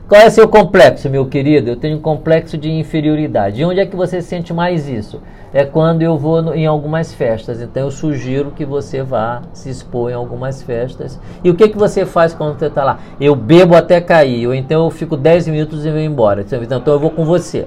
[0.07, 1.69] Qual é seu complexo, meu querido?
[1.69, 3.61] Eu tenho um complexo de inferioridade.
[3.61, 5.21] E onde é que você sente mais isso?
[5.53, 7.61] É quando eu vou no, em algumas festas.
[7.61, 11.19] Então eu sugiro que você vá se expor em algumas festas.
[11.43, 12.99] E o que, que você faz quando você está lá?
[13.19, 16.41] Eu bebo até cair, ou então eu fico 10 minutos e vou embora.
[16.41, 17.65] Então eu vou com você.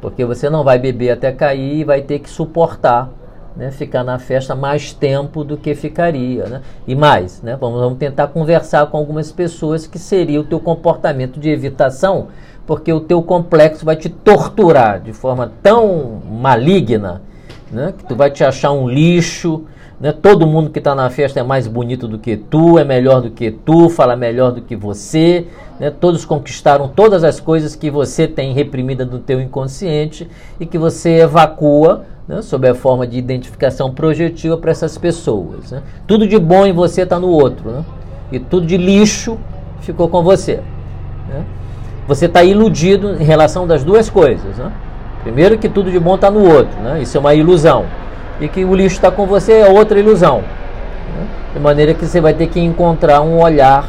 [0.00, 3.10] Porque você não vai beber até cair e vai ter que suportar
[3.56, 6.44] né, ficar na festa mais tempo do que ficaria.
[6.44, 6.60] Né?
[6.86, 11.40] E mais, né, vamos, vamos tentar conversar com algumas pessoas que seria o teu comportamento
[11.40, 12.28] de evitação,
[12.66, 17.22] porque o teu complexo vai te torturar de forma tão maligna
[17.70, 19.64] né, que tu vai te achar um lixo.
[20.00, 20.12] Né?
[20.12, 23.30] Todo mundo que está na festa é mais bonito do que tu, é melhor do
[23.30, 25.46] que tu, fala melhor do que você.
[25.80, 25.90] Né?
[25.90, 30.28] Todos conquistaram todas as coisas que você tem reprimida no teu inconsciente
[30.60, 32.42] e que você evacua né?
[32.42, 35.70] sob a forma de identificação projetiva para essas pessoas.
[35.72, 35.82] Né?
[36.06, 37.84] Tudo de bom em você está no outro né?
[38.30, 39.38] e tudo de lixo
[39.80, 40.56] ficou com você.
[41.28, 41.44] Né?
[42.06, 44.58] Você está iludido em relação das duas coisas.
[44.58, 44.70] Né?
[45.22, 47.00] Primeiro que tudo de bom está no outro, né?
[47.00, 47.86] isso é uma ilusão.
[48.40, 50.38] E que o lixo está com você é outra ilusão.
[50.38, 51.26] Né?
[51.54, 53.88] De maneira que você vai ter que encontrar um olhar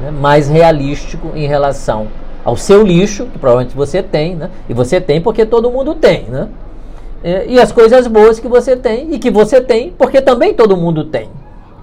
[0.00, 2.08] né, mais realístico em relação
[2.44, 4.50] ao seu lixo, que provavelmente você tem, né?
[4.68, 6.48] E você tem porque todo mundo tem, né?
[7.24, 10.76] E, e as coisas boas que você tem e que você tem porque também todo
[10.76, 11.28] mundo tem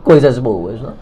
[0.05, 0.93] coisas boas, né?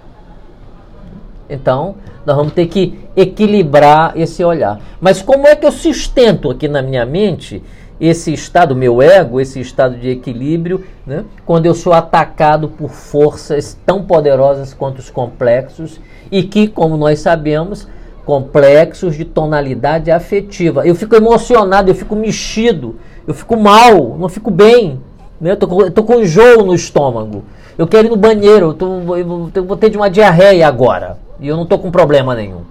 [1.48, 4.80] Então, nós vamos ter que equilibrar esse olhar.
[5.02, 7.62] Mas como é que eu sustento aqui na minha mente
[8.02, 13.78] esse estado, meu ego, esse estado de equilíbrio, né, quando eu sou atacado por forças
[13.86, 17.88] tão poderosas quanto os complexos e que, como nós sabemos,
[18.26, 20.86] complexos de tonalidade afetiva.
[20.86, 22.96] Eu fico emocionado, eu fico mexido,
[23.28, 25.00] eu fico mal, não fico bem.
[25.40, 25.52] Né?
[25.52, 27.44] Eu tô, com, enjoo no estômago.
[27.78, 31.20] Eu quero ir no banheiro, eu, tô, eu vou ter de uma diarreia agora.
[31.40, 32.62] E eu não estou com problema nenhum.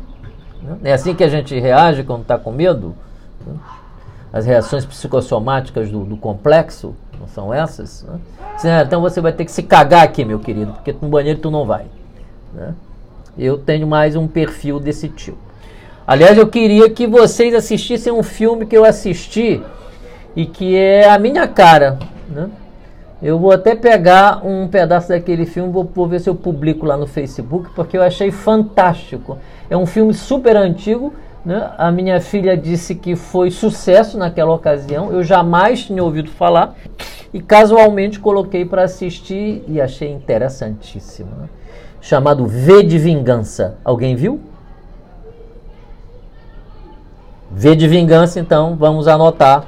[0.83, 2.95] É assim que a gente reage quando está com medo?
[4.33, 8.05] As reações psicossomáticas do, do complexo, não são essas?
[8.64, 8.83] Né?
[8.83, 11.64] Então você vai ter que se cagar aqui, meu querido, porque no banheiro tu não
[11.66, 11.87] vai.
[12.53, 12.74] Né?
[13.39, 15.39] Eu tenho mais um perfil desse tipo.
[16.07, 19.62] Aliás, eu queria que vocês assistissem um filme que eu assisti
[20.35, 21.99] e que é a minha cara.
[22.28, 22.51] Né?
[23.22, 26.97] Eu vou até pegar um pedaço daquele filme, vou, vou, ver se eu publico lá
[26.97, 29.37] no Facebook, porque eu achei fantástico.
[29.68, 31.12] É um filme super antigo.
[31.45, 31.70] Né?
[31.78, 35.12] A minha filha disse que foi sucesso naquela ocasião.
[35.12, 36.74] Eu jamais tinha ouvido falar
[37.32, 41.30] e casualmente coloquei para assistir e achei interessantíssimo.
[41.38, 41.49] Né?
[42.01, 43.76] Chamado V de Vingança.
[43.84, 44.41] Alguém viu?
[47.51, 49.64] V de Vingança, então vamos anotar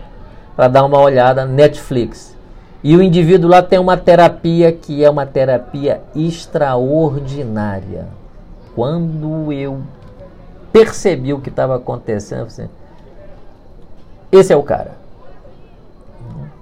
[0.55, 1.45] para dar uma olhada.
[1.45, 2.37] Netflix.
[2.85, 8.07] E o indivíduo lá tem uma terapia que é uma terapia extraordinária.
[8.75, 9.83] Quando eu
[10.73, 12.69] percebi o que estava acontecendo, assim,
[14.31, 15.03] esse é o cara.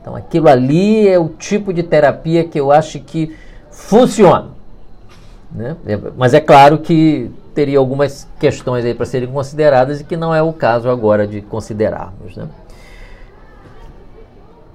[0.00, 3.36] Então aquilo ali é o tipo de terapia que eu acho que
[3.70, 4.48] funciona.
[5.52, 5.76] Né?
[5.86, 10.34] É, mas é claro que teria algumas questões aí para serem consideradas e que não
[10.34, 12.36] é o caso agora de considerarmos.
[12.36, 12.48] Né?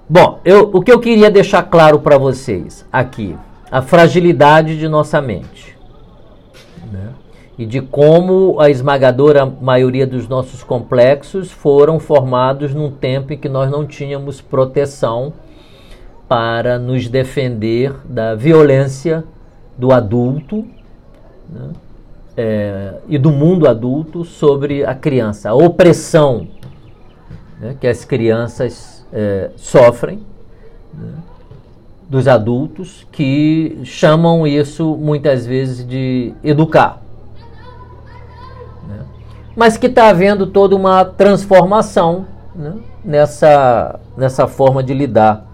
[0.07, 3.36] Bom, eu, o que eu queria deixar claro para vocês aqui,
[3.71, 5.75] a fragilidade de nossa mente.
[6.91, 7.09] Né?
[7.58, 13.47] E de como a esmagadora maioria dos nossos complexos foram formados num tempo em que
[13.47, 15.34] nós não tínhamos proteção
[16.28, 19.24] para nos defender da violência
[19.78, 20.66] do adulto
[21.49, 21.70] né?
[22.36, 26.47] é, e do mundo adulto sobre a criança, a opressão
[27.60, 27.76] né?
[27.80, 30.20] que as crianças é, sofrem
[30.93, 31.14] né,
[32.10, 37.05] dos adultos que chamam isso muitas vezes de educar.
[39.56, 42.26] Mas que está havendo toda uma transformação
[42.56, 45.45] né, nessa, nessa forma de lidar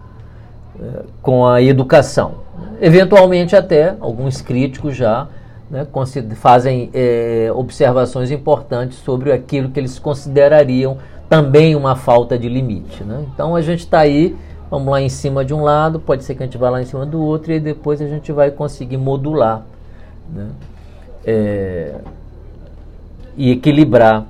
[0.80, 2.36] é, com a educação.
[2.80, 5.28] Eventualmente, até alguns críticos já
[5.70, 5.88] né,
[6.36, 10.98] fazem é, observações importantes sobre aquilo que eles considerariam
[11.30, 13.06] também uma falta de limite.
[13.06, 13.26] Né?
[13.34, 14.36] Então a gente está aí,
[14.70, 16.86] vamos lá em cima de um lado, pode ser que a gente vá lá em
[16.86, 19.64] cima do outro e depois a gente vai conseguir modular
[20.30, 20.48] né?
[21.26, 21.96] é,
[23.36, 24.26] e equilibrar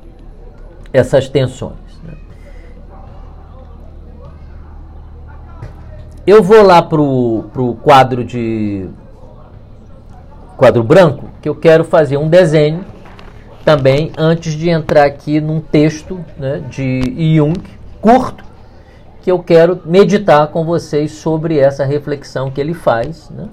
[0.93, 1.75] essas tensões.
[2.03, 2.13] Né?
[6.25, 8.87] Eu vou lá para o quadro de
[10.57, 12.85] quadro branco, que eu quero fazer um desenho
[13.65, 17.59] também antes de entrar aqui num texto né, de Jung,
[17.99, 18.43] curto,
[19.21, 23.29] que eu quero meditar com vocês sobre essa reflexão que ele faz.
[23.29, 23.47] Né?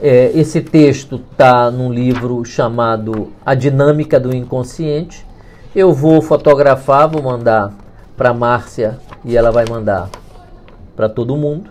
[0.00, 5.26] É, esse texto está num livro chamado A Dinâmica do Inconsciente.
[5.74, 7.72] Eu vou fotografar, vou mandar
[8.16, 10.08] para Márcia e ela vai mandar
[10.94, 11.70] para todo mundo.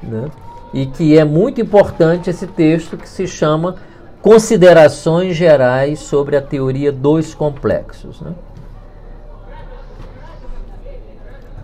[0.00, 0.30] Né?
[0.72, 3.76] E que é muito importante esse texto que se chama
[4.22, 8.20] considerações gerais sobre a teoria dos complexos.
[8.20, 8.32] Né?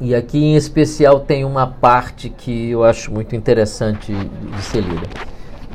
[0.00, 5.30] E aqui em especial tem uma parte que eu acho muito interessante de ser lida.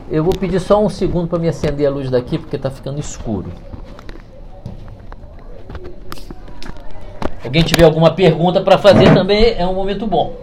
[0.09, 2.99] Eu vou pedir só um segundo para me acender a luz daqui porque está ficando
[2.99, 3.51] escuro.
[7.43, 10.35] Alguém tiver alguma pergunta para fazer também é um momento bom.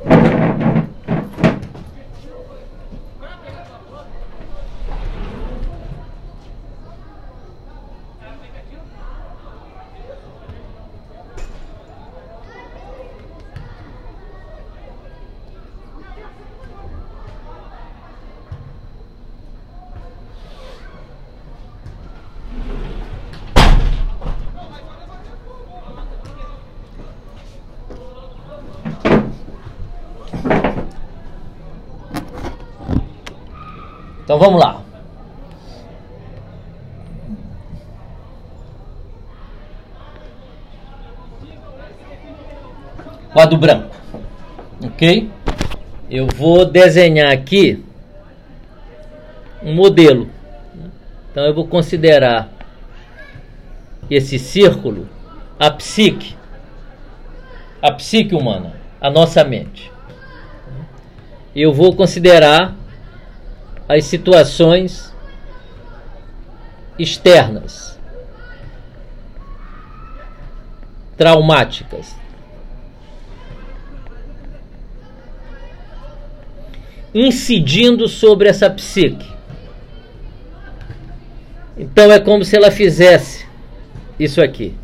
[34.32, 34.82] Então vamos lá.
[43.34, 43.94] Quadro branco.
[44.82, 45.30] Ok?
[46.10, 47.84] Eu vou desenhar aqui
[49.62, 50.30] um modelo.
[51.30, 52.48] Então eu vou considerar
[54.08, 55.10] esse círculo
[55.58, 56.34] a psique,
[57.82, 59.92] a psique humana, a nossa mente.
[61.54, 62.80] Eu vou considerar
[63.93, 65.14] as situações
[66.99, 67.99] externas,
[71.16, 72.16] traumáticas.
[77.14, 79.30] Incidindo sobre essa psique.
[81.76, 83.47] Então é como se ela fizesse
[84.18, 84.74] isso aqui.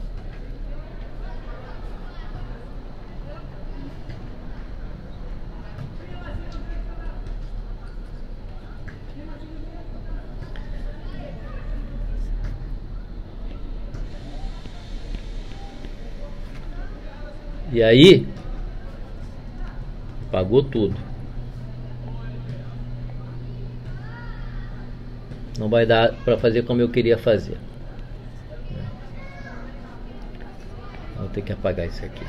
[17.71, 18.27] E aí,
[20.31, 20.97] pagou tudo.
[25.59, 27.59] Não vai dar para fazer como eu queria fazer.
[31.17, 32.25] Vou ter que apagar isso aqui.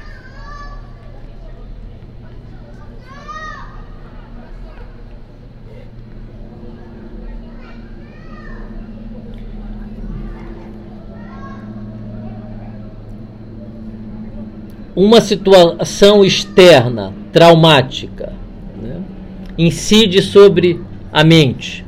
[14.99, 18.33] Uma situação externa traumática
[18.75, 19.01] né,
[19.57, 21.85] incide sobre a mente.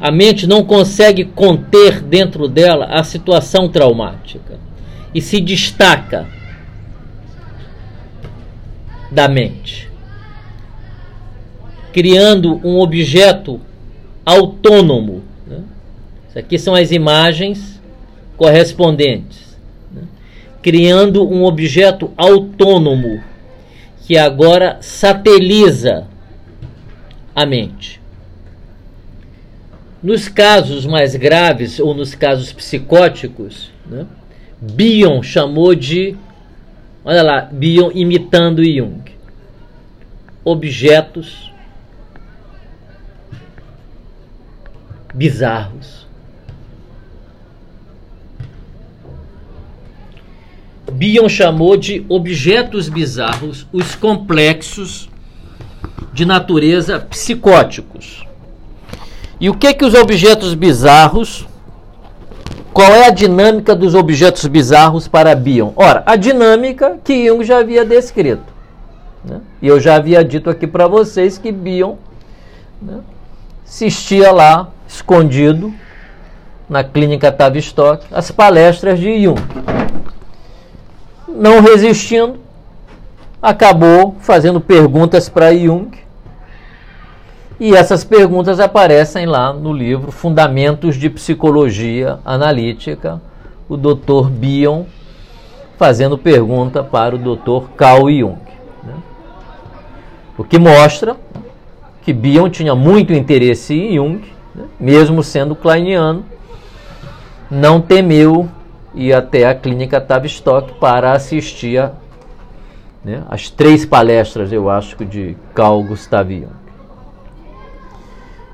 [0.00, 4.58] A mente não consegue conter dentro dela a situação traumática
[5.14, 6.26] e se destaca
[9.12, 9.88] da mente,
[11.92, 13.60] criando um objeto
[14.26, 15.22] autônomo.
[15.46, 15.60] Né?
[16.28, 17.80] Isso aqui são as imagens
[18.36, 19.51] correspondentes
[20.62, 23.22] criando um objeto autônomo
[24.06, 26.06] que agora sateliza
[27.34, 28.00] a mente.
[30.02, 34.06] Nos casos mais graves ou nos casos psicóticos, né,
[34.60, 36.16] Bion chamou de,
[37.04, 39.02] olha lá, Bion imitando Jung,
[40.44, 41.52] objetos
[45.14, 46.01] bizarros
[50.92, 55.08] Bion chamou de objetos bizarros os complexos
[56.12, 58.26] de natureza psicóticos.
[59.40, 61.46] E o que que os objetos bizarros?
[62.72, 65.72] Qual é a dinâmica dos objetos bizarros para Bion?
[65.76, 68.52] Ora, a dinâmica que Jung já havia descrito.
[69.24, 69.40] Né?
[69.60, 71.96] E eu já havia dito aqui para vocês que Bion
[72.80, 72.98] né,
[73.66, 75.72] assistia lá, escondido,
[76.68, 79.40] na clínica Tavistock, as palestras de Jung
[81.42, 82.36] não resistindo,
[83.42, 85.90] acabou fazendo perguntas para Jung.
[87.58, 93.20] E essas perguntas aparecem lá no livro Fundamentos de Psicologia Analítica,
[93.68, 94.30] o Dr.
[94.30, 94.84] Bion
[95.76, 97.70] fazendo pergunta para o Dr.
[97.76, 98.38] Carl Jung.
[98.84, 98.94] Né?
[100.38, 101.16] O que mostra
[102.02, 104.22] que Bion tinha muito interesse em Jung,
[104.54, 104.66] né?
[104.78, 106.24] mesmo sendo kleiniano,
[107.50, 108.48] não temeu
[108.94, 111.92] e até a clínica Tavistock para assistir a,
[113.04, 116.48] né, as três palestras, eu acho, de Carl Gustav Jung.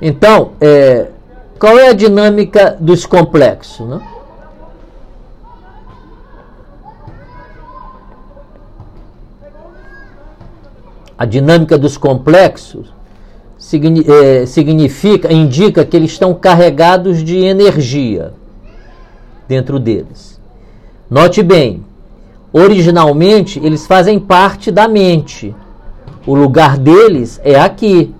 [0.00, 1.08] Então, é,
[1.58, 3.86] qual é a dinâmica dos complexos?
[3.86, 4.00] Né?
[11.18, 12.94] A dinâmica dos complexos
[14.06, 18.37] é, significa, indica que eles estão carregados de energia
[19.48, 20.38] dentro deles.
[21.10, 21.82] Note bem,
[22.52, 25.54] originalmente eles fazem parte da mente.
[26.26, 28.14] O lugar deles é aqui.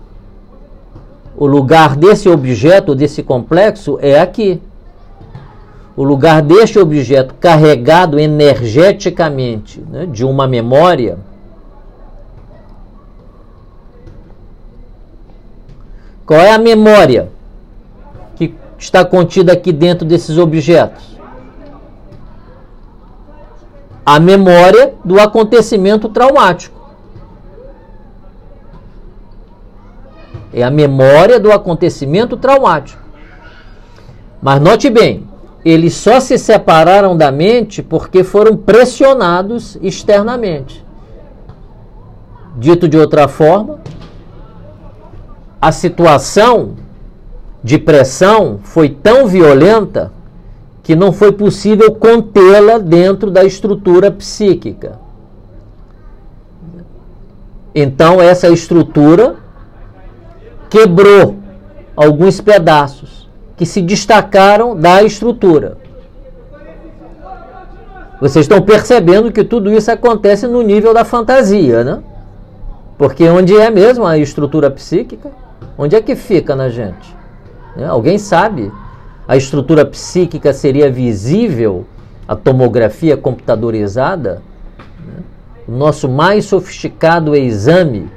[1.37, 4.61] O lugar desse objeto, desse complexo, é aqui.
[5.95, 11.19] O lugar deste objeto carregado energeticamente né, de uma memória.
[16.25, 17.29] Qual é a memória
[18.37, 21.18] que está contida aqui dentro desses objetos?
[24.11, 26.81] A memória do acontecimento traumático.
[30.51, 33.03] É a memória do acontecimento traumático.
[34.41, 35.29] Mas note bem,
[35.63, 40.83] eles só se separaram da mente porque foram pressionados externamente.
[42.57, 43.79] Dito de outra forma,
[45.61, 46.77] a situação
[47.63, 50.11] de pressão foi tão violenta
[50.89, 54.99] que não foi possível contê-la dentro da estrutura psíquica.
[57.75, 59.37] Então, essa estrutura
[60.71, 61.37] quebrou
[61.95, 65.77] alguns pedaços que se destacaram da estrutura.
[68.19, 72.03] Vocês estão percebendo que tudo isso acontece no nível da fantasia, né?
[72.97, 75.31] Porque onde é mesmo a estrutura psíquica?
[75.77, 77.15] Onde é que fica na gente?
[77.77, 77.87] Né?
[77.87, 78.73] Alguém sabe?
[79.29, 81.85] A estrutura psíquica seria visível,
[82.27, 84.41] a tomografia computadorizada,
[84.99, 85.23] né?
[85.69, 88.09] o nosso mais sofisticado exame,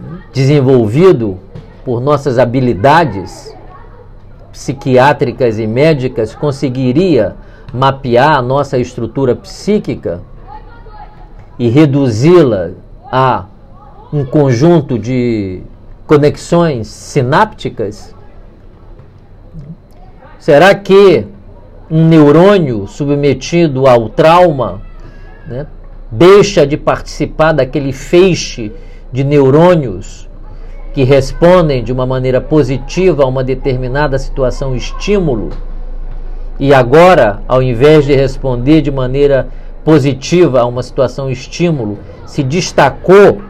[0.00, 0.20] né?
[0.32, 1.36] desenvolvido
[1.84, 3.52] por nossas habilidades
[4.52, 7.34] psiquiátricas e médicas, conseguiria
[7.74, 10.20] mapear a nossa estrutura psíquica
[11.58, 12.70] e reduzi-la
[13.10, 13.46] a
[14.12, 15.62] um conjunto de
[16.06, 18.14] conexões sinápticas
[20.42, 21.24] Será que
[21.88, 24.82] um neurônio submetido ao trauma
[25.46, 25.68] né,
[26.10, 28.72] deixa de participar daquele feixe
[29.12, 30.28] de neurônios
[30.92, 35.50] que respondem de uma maneira positiva a uma determinada situação estímulo,
[36.58, 39.46] e agora, ao invés de responder de maneira
[39.84, 43.40] positiva a uma situação estímulo, se destacou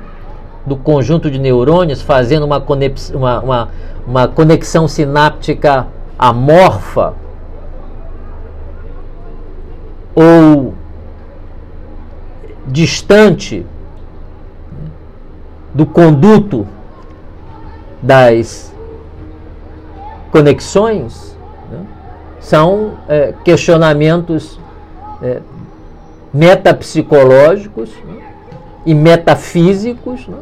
[0.67, 2.59] do conjunto de neurônios, fazendo uma,
[3.15, 3.69] uma, uma,
[4.07, 5.87] uma conexão sináptica
[6.23, 7.15] amorfa
[10.15, 10.73] ou
[12.69, 13.67] distante
[15.75, 16.65] do conduto
[18.01, 18.73] das
[20.31, 21.37] conexões
[21.69, 21.85] né?
[22.39, 24.61] são é, questionamentos
[25.21, 25.41] é,
[26.33, 28.23] metapsicológicos né?
[28.87, 30.39] e metafísicos, né?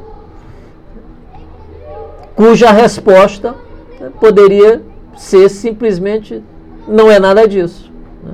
[2.36, 3.54] cuja resposta
[3.98, 4.89] né, poderia
[5.20, 6.42] ser simplesmente
[6.88, 7.92] não é nada disso.
[8.24, 8.32] Né?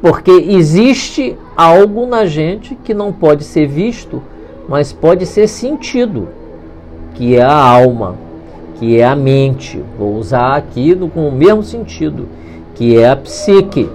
[0.00, 4.22] Porque existe algo na gente que não pode ser visto,
[4.66, 6.28] mas pode ser sentido
[7.14, 8.16] que é a alma,
[8.76, 9.84] que é a mente.
[9.98, 12.26] Vou usar aqui no, com o mesmo sentido,
[12.74, 13.90] que é a psique.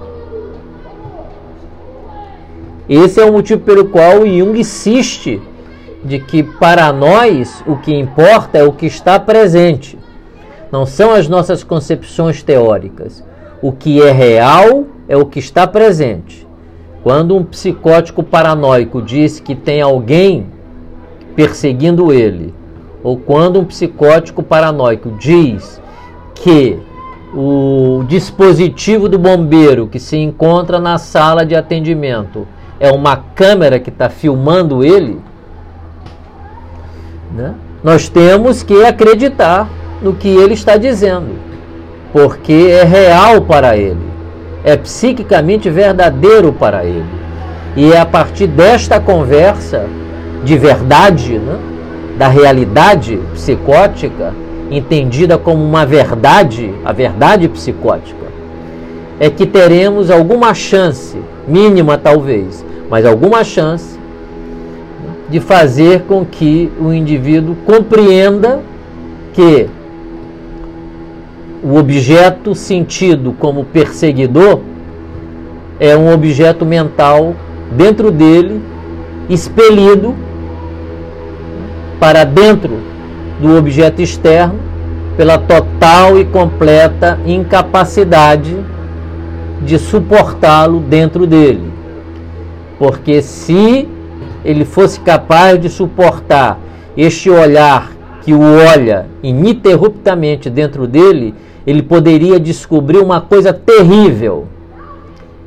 [2.88, 5.42] Esse é o motivo pelo qual Jung insiste
[6.06, 9.98] de que para nós o que importa é o que está presente,
[10.72, 13.24] não são as nossas concepções teóricas.
[13.62, 16.48] O que é real é o que está presente.
[17.04, 20.48] Quando um psicótico paranoico diz que tem alguém
[21.36, 22.54] perseguindo ele,
[23.04, 25.82] ou quando um psicótico paranoico diz
[26.36, 26.80] que
[27.34, 32.48] o dispositivo do bombeiro que se encontra na sala de atendimento
[32.80, 35.20] é uma câmera que está filmando ele,
[37.34, 37.54] né?
[37.84, 39.70] nós temos que acreditar
[40.02, 41.32] no que ele está dizendo,
[42.14, 44.08] porque é real para ele,
[44.64, 47.06] é psiquicamente verdadeiro para ele.
[47.76, 49.86] E é a partir desta conversa
[50.44, 51.58] de verdade, né?
[52.18, 54.34] da realidade psicótica,
[54.72, 58.26] entendida como uma verdade, a verdade psicótica,
[59.20, 61.18] é que teremos alguma chance,
[61.48, 63.98] mínima talvez, mas alguma chance
[65.30, 68.62] de fazer com que o indivíduo compreenda
[69.34, 69.68] que
[71.64, 74.62] o objeto sentido como perseguidor
[75.80, 77.36] é um objeto mental
[77.72, 78.62] dentro dele,
[79.30, 80.16] expelido
[82.00, 82.78] para dentro
[83.42, 84.60] do objeto externo
[85.16, 88.56] pela total e completa incapacidade
[89.64, 91.74] de suportá-lo dentro dele.
[92.78, 93.88] Porque se
[94.46, 96.60] ele fosse capaz de suportar
[96.96, 97.97] este olhar
[98.28, 101.34] que o olha ininterruptamente dentro dele,
[101.66, 104.48] ele poderia descobrir uma coisa terrível: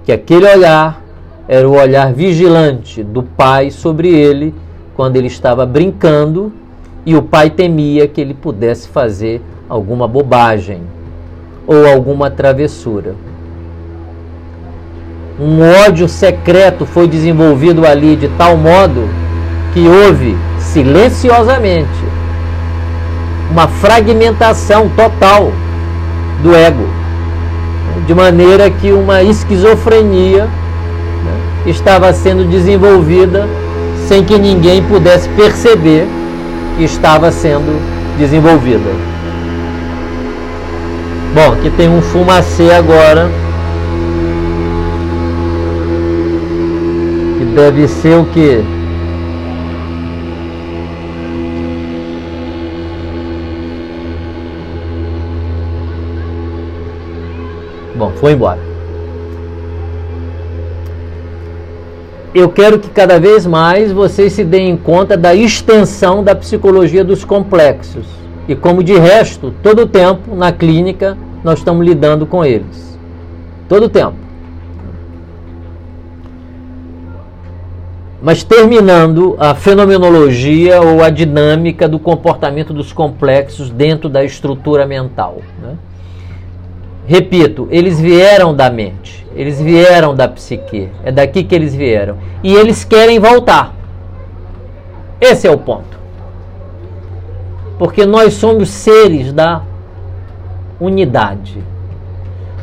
[0.03, 1.05] que aquele olhar
[1.47, 4.55] era o olhar vigilante do pai sobre ele
[4.97, 6.51] quando ele estava brincando
[7.05, 10.81] e o pai temia que ele pudesse fazer alguma bobagem
[11.67, 13.15] ou alguma travessura.
[15.39, 19.07] Um ódio secreto foi desenvolvido ali de tal modo
[19.75, 22.20] que houve silenciosamente
[23.51, 25.53] uma fragmentação total
[26.43, 26.87] do ego,
[28.07, 33.49] de maneira que uma esquizofrenia né, estava sendo desenvolvida
[34.07, 36.07] sem que ninguém pudesse perceber
[36.77, 37.81] que estava sendo
[38.19, 38.91] desenvolvida.
[41.35, 43.31] Bom, aqui tem um fumacê agora.
[47.39, 48.65] Que deve ser o que?
[58.21, 58.71] Foi embora.
[62.35, 67.25] eu quero que cada vez mais vocês se deem conta da extensão da psicologia dos
[67.25, 68.07] complexos.
[68.47, 72.99] E como de resto, todo o tempo na clínica nós estamos lidando com eles.
[73.69, 74.15] Todo o tempo.
[78.23, 85.39] Mas terminando a fenomenologia ou a dinâmica do comportamento dos complexos dentro da estrutura mental.
[85.61, 85.75] Né?
[87.11, 92.17] Repito, eles vieram da mente, eles vieram da psique, é daqui que eles vieram.
[92.41, 93.75] E eles querem voltar.
[95.21, 95.99] Esse é o ponto.
[97.81, 99.63] Porque nós somos seres da
[100.81, 101.61] unidade.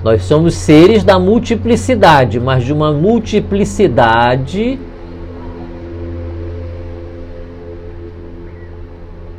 [0.02, 4.80] Nós somos seres da multiplicidade, mas de uma multiplicidade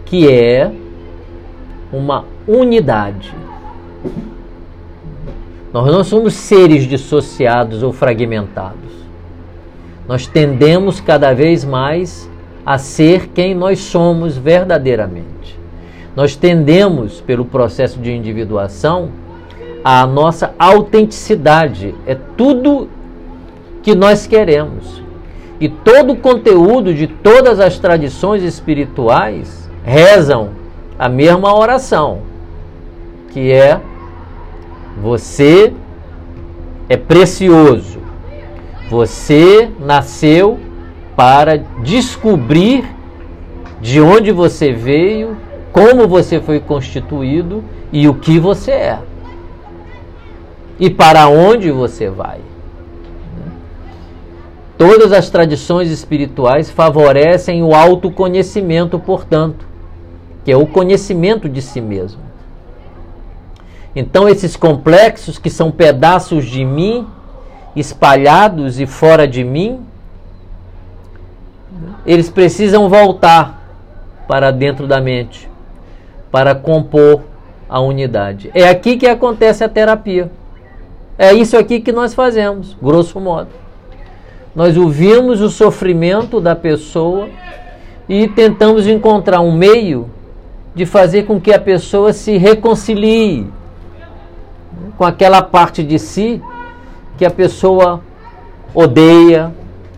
[0.05, 0.71] que é
[1.91, 3.35] uma unidade.
[5.73, 8.93] Nós não somos seres dissociados ou fragmentados.
[10.07, 12.29] Nós tendemos cada vez mais
[12.65, 15.59] a ser quem nós somos verdadeiramente.
[16.17, 19.11] nós tendemos, pelo processo de individuação,
[19.85, 21.95] a nossa autenticidade.
[22.05, 22.89] É tudo
[23.85, 25.01] que nós queremos.
[25.61, 30.51] E todo o conteúdo de todas as tradições espirituais rezam
[30.99, 32.19] a mesma oração,
[33.31, 33.81] que é
[35.03, 35.73] você
[36.89, 37.99] é precioso.
[38.91, 40.59] Você nasceu
[41.15, 42.85] para descobrir
[43.81, 45.37] de onde você veio,
[45.73, 48.99] como você foi constituído e o que você é.
[50.81, 52.41] E para onde você vai.
[54.77, 59.67] Todas as tradições espirituais favorecem o autoconhecimento, portanto,
[60.45, 62.28] que é o conhecimento de si mesmo.
[63.95, 67.07] Então, esses complexos que são pedaços de mim,
[67.75, 69.81] espalhados e fora de mim,
[72.07, 73.59] eles precisam voltar
[74.27, 75.49] para dentro da mente,
[76.31, 77.23] para compor
[77.69, 78.51] a unidade.
[78.55, 80.31] É aqui que acontece a terapia.
[81.19, 83.49] É isso aqui que nós fazemos, grosso modo.
[84.55, 87.29] Nós ouvimos o sofrimento da pessoa
[88.09, 90.09] e tentamos encontrar um meio
[90.75, 93.47] de fazer com que a pessoa se reconcilie
[94.97, 96.43] com aquela parte de si
[97.17, 98.01] que a pessoa
[98.75, 99.53] odeia,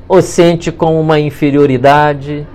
[0.09, 2.47] ou sente como uma inferioridade,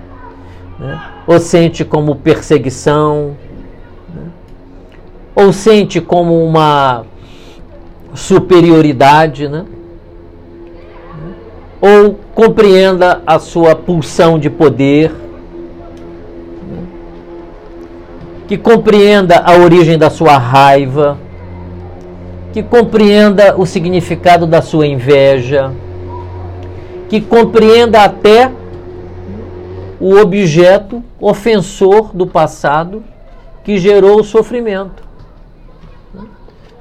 [0.78, 1.00] né?
[1.26, 3.36] ou sente como perseguição,
[4.14, 4.22] né?
[5.34, 7.04] ou sente como uma
[8.14, 9.64] superioridade, né?
[11.80, 15.14] ou compreenda a sua pulsão de poder,
[18.48, 21.18] que compreenda a origem da sua raiva,
[22.56, 25.74] que compreenda o significado da sua inveja,
[27.06, 28.50] que compreenda até
[30.00, 33.04] o objeto ofensor do passado
[33.62, 35.02] que gerou o sofrimento.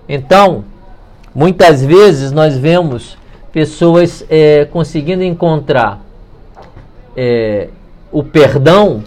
[0.08, 0.64] Então,
[1.36, 3.18] muitas vezes nós vemos
[3.52, 6.00] pessoas é, conseguindo encontrar
[7.18, 7.68] é,
[8.14, 9.04] o perdão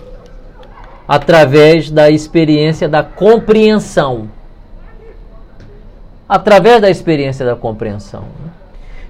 [1.08, 4.28] através da experiência da compreensão.
[6.28, 8.24] Através da experiência da compreensão.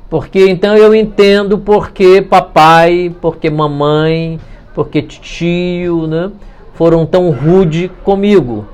[0.09, 4.39] Porque então eu entendo porque papai, porque mamãe,
[4.75, 6.31] porque tio, né,
[6.75, 8.65] foram tão rude comigo.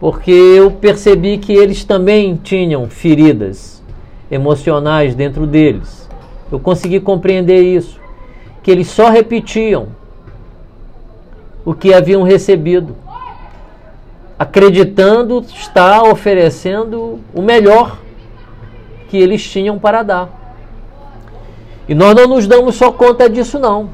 [0.00, 3.82] Porque eu percebi que eles também tinham feridas
[4.30, 6.08] emocionais dentro deles.
[6.50, 7.98] Eu consegui compreender isso,
[8.62, 9.88] que eles só repetiam
[11.64, 12.94] o que haviam recebido,
[14.38, 17.98] acreditando estar oferecendo o melhor
[19.08, 20.28] que eles tinham para dar.
[21.88, 23.88] E nós não nos damos só conta disso, não.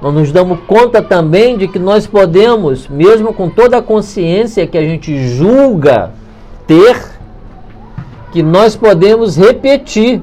[0.00, 4.76] Nós nos damos conta também de que nós podemos, mesmo com toda a consciência que
[4.76, 6.12] a gente julga
[6.66, 7.16] ter,
[8.30, 10.20] que nós podemos repetir.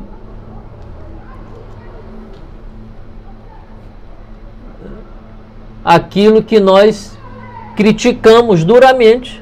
[5.84, 7.18] Aquilo que nós
[7.76, 9.42] criticamos duramente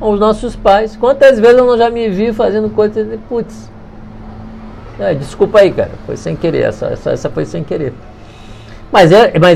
[0.00, 0.96] aos nossos pais.
[0.96, 3.70] Quantas vezes eu não já me vi fazendo coisas e putz,
[4.98, 7.92] é, desculpa aí, cara, foi sem querer, essa, essa, essa foi sem querer.
[8.92, 9.52] Mas é, mas